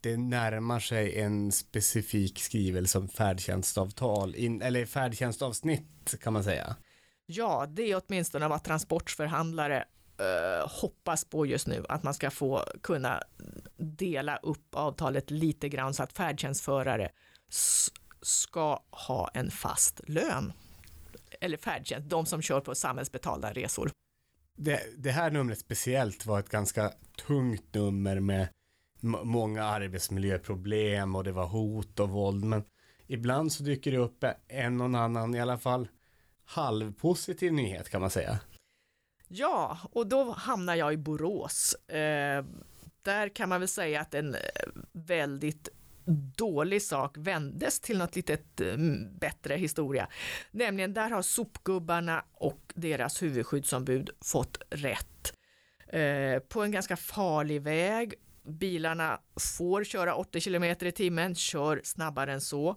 det 0.00 0.16
närmar 0.16 0.80
sig 0.80 1.20
en 1.20 1.52
specifik 1.52 2.38
skrivelse 2.38 2.98
om 2.98 3.08
färdtjänstavtal, 3.08 4.34
in, 4.34 4.62
eller 4.62 4.86
färdtjänstavsnitt 4.86 6.14
kan 6.20 6.32
man 6.32 6.44
säga. 6.44 6.76
Ja, 7.26 7.66
det 7.68 7.90
är 7.90 8.02
åtminstone 8.06 8.48
vad 8.48 8.64
transportförhandlare 8.64 9.84
eh, 10.18 10.68
hoppas 10.80 11.24
på 11.24 11.46
just 11.46 11.66
nu, 11.66 11.84
att 11.88 12.02
man 12.02 12.14
ska 12.14 12.30
få 12.30 12.64
kunna 12.82 13.22
dela 13.76 14.36
upp 14.36 14.74
avtalet 14.74 15.30
lite 15.30 15.68
grann 15.68 15.94
så 15.94 16.02
att 16.02 16.12
färdtjänstförare 16.12 17.10
ska 18.22 18.82
ha 18.90 19.30
en 19.34 19.50
fast 19.50 20.00
lön. 20.08 20.52
Eller 21.40 21.56
färdtjänst, 21.56 22.10
de 22.10 22.26
som 22.26 22.42
kör 22.42 22.60
på 22.60 22.74
samhällsbetalda 22.74 23.52
resor. 23.52 23.90
Det, 24.56 24.80
det 24.96 25.10
här 25.10 25.30
numret 25.30 25.58
speciellt 25.58 26.26
var 26.26 26.40
ett 26.40 26.48
ganska 26.48 26.92
tungt 27.26 27.74
nummer 27.74 28.20
med 28.20 28.48
många 29.24 29.64
arbetsmiljöproblem 29.64 31.14
och 31.16 31.24
det 31.24 31.32
var 31.32 31.46
hot 31.46 32.00
och 32.00 32.10
våld. 32.10 32.44
Men 32.44 32.64
ibland 33.06 33.52
så 33.52 33.62
dyker 33.62 33.92
det 33.92 33.98
upp 33.98 34.24
en 34.48 34.80
och 34.80 35.00
annan 35.00 35.34
i 35.34 35.40
alla 35.40 35.58
fall 35.58 35.88
halvpositiv 36.44 37.52
nyhet 37.52 37.90
kan 37.90 38.00
man 38.00 38.10
säga. 38.10 38.38
Ja, 39.28 39.78
och 39.92 40.06
då 40.06 40.30
hamnar 40.30 40.74
jag 40.74 40.92
i 40.92 40.96
Borås. 40.96 41.74
Eh, 41.74 42.44
där 43.02 43.28
kan 43.28 43.48
man 43.48 43.60
väl 43.60 43.68
säga 43.68 44.00
att 44.00 44.14
en 44.14 44.34
eh, 44.34 44.40
väldigt 44.92 45.68
dålig 46.36 46.82
sak 46.82 47.16
vändes 47.18 47.80
till 47.80 47.98
något 47.98 48.16
litet 48.16 48.60
eh, 48.60 48.76
bättre 49.20 49.54
historia. 49.54 50.08
Nämligen 50.50 50.94
där 50.94 51.10
har 51.10 51.22
sopgubbarna 51.22 52.24
och 52.32 52.72
deras 52.74 53.22
huvudskyddsombud 53.22 54.10
fått 54.24 54.62
rätt. 54.70 55.32
Eh, 55.88 56.38
på 56.38 56.62
en 56.62 56.70
ganska 56.70 56.96
farlig 56.96 57.62
väg 57.62 58.14
bilarna 58.44 59.20
får 59.56 59.84
köra 59.84 60.14
80 60.14 60.40
km 60.40 60.64
i 60.64 60.92
timmen, 60.92 61.34
kör 61.34 61.80
snabbare 61.84 62.32
än 62.32 62.40
så. 62.40 62.76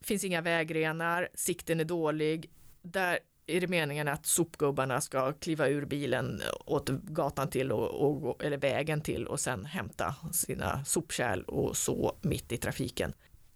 Finns 0.00 0.24
inga 0.24 0.40
vägrenar, 0.40 1.28
sikten 1.34 1.80
är 1.80 1.84
dålig. 1.84 2.50
Där 2.82 3.18
är 3.46 3.60
det 3.60 3.68
meningen 3.68 4.08
att 4.08 4.26
sopgubbarna 4.26 5.00
ska 5.00 5.32
kliva 5.32 5.68
ur 5.68 5.84
bilen 5.84 6.42
åt 6.64 6.88
gatan 6.88 7.50
till 7.50 7.72
och, 7.72 8.28
och, 8.28 8.44
eller 8.44 8.56
vägen 8.58 9.00
till 9.00 9.26
och 9.26 9.40
sen 9.40 9.64
hämta 9.64 10.14
sina 10.32 10.84
sopkärl 10.84 11.42
och 11.42 11.76
så 11.76 12.16
mitt 12.22 12.52
i 12.52 12.56
trafiken. 12.56 13.12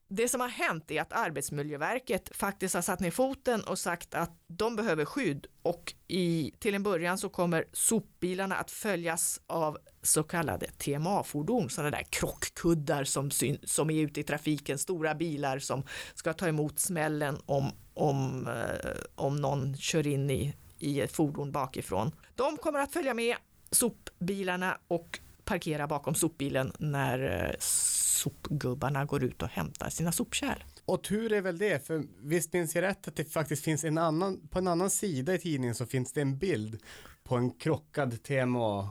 det 0.09 0.29
som 0.29 0.41
har 0.41 0.49
hänt 0.49 0.91
är 0.91 1.01
att 1.01 1.13
Arbetsmiljöverket 1.13 2.37
faktiskt 2.37 2.75
har 2.75 2.83
satt 2.83 3.01
ner 3.01 3.11
foten 3.11 3.63
och 3.63 3.79
sagt 3.79 4.15
att 4.15 4.31
de 4.47 4.77
behöver 4.77 5.05
skydd 5.05 5.47
och 5.63 5.95
i, 6.09 6.53
till 6.59 6.75
en 6.75 6.83
början 6.83 7.19
så 7.19 7.29
kommer 7.29 7.65
sopbilarna 7.73 8.57
att 8.57 8.71
följas 8.71 9.41
av 9.47 9.79
så 10.03 10.23
kallade 10.23 10.67
TMA-fordon, 10.67 11.71
sådana 11.71 11.91
där 11.91 12.07
krockkuddar 12.11 13.05
som, 13.05 13.31
syn, 13.31 13.59
som 13.63 13.91
är 13.91 14.03
ute 14.03 14.21
i 14.21 14.23
trafiken, 14.23 14.79
stora 14.79 15.15
bilar 15.15 15.59
som 15.59 15.83
ska 16.15 16.33
ta 16.33 16.49
emot 16.49 16.79
smällen 16.79 17.39
om, 17.47 17.73
om, 18.01 18.47
eh, 18.47 18.91
om 19.15 19.37
någon 19.37 19.77
kör 19.77 20.07
in 20.07 20.31
i, 20.31 20.55
i 20.79 21.01
ett 21.01 21.13
fordon 21.13 21.53
bakifrån. 21.53 22.13
De 22.35 22.57
kommer 22.57 22.79
att 22.79 22.93
följa 22.93 23.15
med 23.15 23.37
sopbilarna 23.71 24.79
och 24.89 25.21
parkera 25.45 25.87
bakom 25.87 26.15
sopbilen 26.15 26.73
när 26.79 27.47
eh, 27.47 27.57
sopgubbarna 27.59 29.05
går 29.05 29.25
ut 29.25 29.43
och 29.43 29.49
hämtar 29.49 29.91
sina 29.91 30.13
sopkärl. 30.13 30.65
Och 30.85 31.03
tur 31.03 31.33
är 31.33 31.41
väl 31.41 31.59
det, 31.59 31.87
för 31.87 32.05
visst 32.23 32.53
minns 32.53 32.75
jag 32.75 32.83
rätt 32.83 33.09
att 33.09 33.17
det 33.17 33.25
faktiskt 33.25 33.65
finns 33.65 33.85
en 33.85 33.99
annan, 33.99 34.49
på 34.49 34.59
en 34.59 34.69
annan 34.69 34.91
sida 34.91 35.35
i 35.35 35.39
tidningen 35.39 35.75
så 35.75 35.87
finns 35.87 36.13
det 36.13 36.21
en 36.21 36.39
bild 36.39 36.83
på 37.25 37.37
en 37.37 37.51
krockad 37.51 38.23
TMA, 38.23 38.91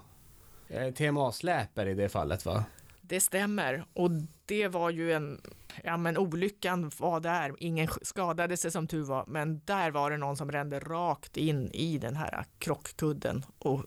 eh, 0.67 0.93
TMA-släpare 0.93 1.91
i 1.91 1.93
det 1.93 2.09
fallet 2.09 2.45
va? 2.45 2.65
Det 3.09 3.19
stämmer 3.19 3.85
och 3.93 4.11
det 4.45 4.67
var 4.67 4.89
ju 4.89 5.13
en, 5.13 5.41
ja 5.83 5.97
men 5.97 6.17
olyckan 6.17 6.91
var 6.97 7.19
där, 7.19 7.55
ingen 7.59 7.87
skadade 8.01 8.57
sig 8.57 8.71
som 8.71 8.87
tur 8.87 9.03
var, 9.03 9.25
men 9.27 9.61
där 9.65 9.91
var 9.91 10.11
det 10.11 10.17
någon 10.17 10.37
som 10.37 10.51
rände 10.51 10.79
rakt 10.79 11.37
in 11.37 11.71
i 11.71 11.97
den 11.97 12.15
här 12.15 12.45
krockkudden 12.59 13.45
och 13.59 13.83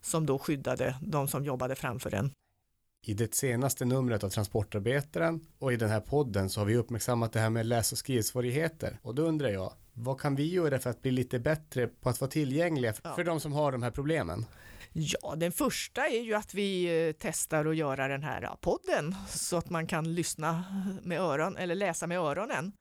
som 0.00 0.26
då 0.26 0.38
skyddade 0.38 0.96
de 1.02 1.28
som 1.28 1.44
jobbade 1.44 1.74
framför 1.74 2.10
den. 2.10 2.30
I 3.06 3.14
det 3.14 3.34
senaste 3.34 3.84
numret 3.84 4.24
av 4.24 4.28
Transportarbetaren 4.28 5.40
och 5.58 5.72
i 5.72 5.76
den 5.76 5.90
här 5.90 6.00
podden 6.00 6.50
så 6.50 6.60
har 6.60 6.64
vi 6.64 6.76
uppmärksammat 6.76 7.32
det 7.32 7.40
här 7.40 7.50
med 7.50 7.66
läs 7.66 7.92
och 7.92 7.98
skrivsvårigheter. 7.98 8.98
Och 9.02 9.14
då 9.14 9.22
undrar 9.22 9.48
jag, 9.48 9.72
vad 9.92 10.20
kan 10.20 10.34
vi 10.36 10.52
göra 10.52 10.78
för 10.78 10.90
att 10.90 11.02
bli 11.02 11.10
lite 11.10 11.38
bättre 11.38 11.86
på 11.86 12.08
att 12.08 12.20
vara 12.20 12.30
tillgängliga 12.30 12.92
för 12.92 13.14
Ja. 13.16 13.24
de 13.24 13.40
som 13.40 13.52
har 13.52 13.72
de 13.72 13.82
här 13.82 13.90
problemen? 13.90 14.44
Ja, 15.00 15.34
den 15.36 15.52
första 15.52 16.06
är 16.06 16.20
ju 16.20 16.34
att 16.34 16.54
vi 16.54 16.84
eh, 17.08 17.14
testar 17.18 17.66
att 17.66 17.76
göra 17.76 18.08
den 18.08 18.22
här 18.22 18.56
podden 18.60 19.14
så 19.28 19.56
att 19.56 19.70
man 19.70 19.86
kan 19.86 20.14
lyssna 20.14 20.64
med 21.02 21.20
öron 21.20 21.56
eller 21.56 21.74
läsa 21.74 22.06
med 22.06 22.18
öronen. 22.18 22.72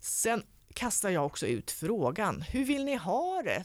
Sen 0.00 0.42
kastar 0.74 1.10
jag 1.10 1.26
också 1.26 1.46
ut 1.46 1.70
frågan, 1.70 2.42
hur 2.42 2.64
vill 2.64 2.84
ni 2.84 2.96
ha 2.96 3.42
det? 3.42 3.64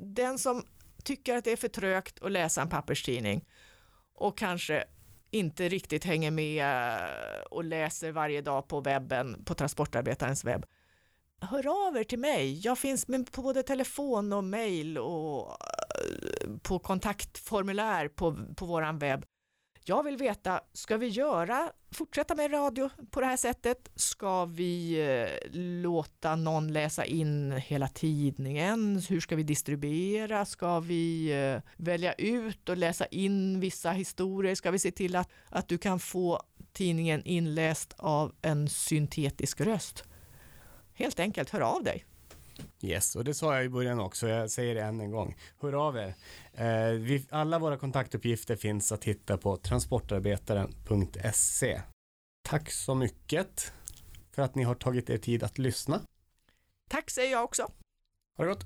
Den 0.00 0.38
som 0.38 0.64
tycker 1.04 1.36
att 1.36 1.44
det 1.44 1.52
är 1.52 1.56
för 1.56 1.68
trögt 1.68 2.22
att 2.22 2.32
läsa 2.32 2.62
en 2.62 2.68
papperstidning 2.68 3.44
och 4.14 4.38
kanske 4.38 4.84
inte 5.30 5.68
riktigt 5.68 6.04
hänger 6.04 6.30
med 6.30 6.66
och 7.50 7.64
läser 7.64 8.12
varje 8.12 8.40
dag 8.40 8.68
på 8.68 8.80
webben, 8.80 9.44
på 9.44 9.54
Transportarbetarens 9.54 10.44
webb. 10.44 10.66
Hör 11.40 11.88
av 11.88 11.96
er 11.96 12.04
till 12.04 12.18
mig. 12.18 12.60
Jag 12.64 12.78
finns 12.78 13.08
med 13.08 13.32
på 13.32 13.42
både 13.42 13.62
telefon 13.62 14.32
och 14.32 14.44
mejl 14.44 14.98
och 14.98 15.56
på 16.62 16.78
kontaktformulär 16.78 18.08
på, 18.08 18.36
på 18.56 18.66
våran 18.66 18.98
webb. 18.98 19.24
Jag 19.86 20.02
vill 20.02 20.16
veta, 20.16 20.60
ska 20.72 20.96
vi 20.96 21.06
göra, 21.06 21.72
fortsätta 21.92 22.34
med 22.34 22.52
radio 22.52 22.90
på 23.10 23.20
det 23.20 23.26
här 23.26 23.36
sättet? 23.36 23.90
Ska 23.94 24.44
vi 24.44 25.00
eh, 25.00 25.50
låta 25.82 26.36
någon 26.36 26.72
läsa 26.72 27.04
in 27.04 27.52
hela 27.52 27.88
tidningen? 27.88 29.02
Hur 29.08 29.20
ska 29.20 29.36
vi 29.36 29.42
distribuera? 29.42 30.44
Ska 30.44 30.80
vi 30.80 31.32
eh, 31.32 31.62
välja 31.76 32.12
ut 32.12 32.68
och 32.68 32.76
läsa 32.76 33.06
in 33.06 33.60
vissa 33.60 33.90
historier? 33.90 34.54
Ska 34.54 34.70
vi 34.70 34.78
se 34.78 34.90
till 34.90 35.16
att, 35.16 35.30
att 35.48 35.68
du 35.68 35.78
kan 35.78 35.98
få 35.98 36.42
tidningen 36.72 37.22
inläst 37.24 37.94
av 37.96 38.32
en 38.42 38.68
syntetisk 38.68 39.60
röst? 39.60 40.04
Helt 40.94 41.20
enkelt, 41.20 41.50
hör 41.50 41.60
av 41.60 41.82
dig. 41.82 42.04
Yes, 42.80 43.16
och 43.16 43.24
det 43.24 43.34
sa 43.34 43.54
jag 43.54 43.64
i 43.64 43.68
början 43.68 44.00
också, 44.00 44.28
jag 44.28 44.50
säger 44.50 44.74
det 44.74 44.82
än 44.82 45.00
en 45.00 45.10
gång. 45.10 45.36
Hör 45.60 45.72
av 45.72 45.96
er. 45.96 46.14
Eh, 46.52 46.88
vi, 46.88 47.26
alla 47.30 47.58
våra 47.58 47.76
kontaktuppgifter 47.76 48.56
finns 48.56 48.92
att 48.92 49.04
hitta 49.04 49.36
på 49.36 49.56
transportarbetaren.se. 49.56 51.82
Tack 52.42 52.70
så 52.70 52.94
mycket 52.94 53.72
för 54.32 54.42
att 54.42 54.54
ni 54.54 54.62
har 54.62 54.74
tagit 54.74 55.10
er 55.10 55.18
tid 55.18 55.42
att 55.42 55.58
lyssna. 55.58 56.00
Tack 56.90 57.10
säger 57.10 57.32
jag 57.32 57.44
också. 57.44 57.62
Ha 58.36 58.44
det 58.44 58.50
gott! 58.50 58.64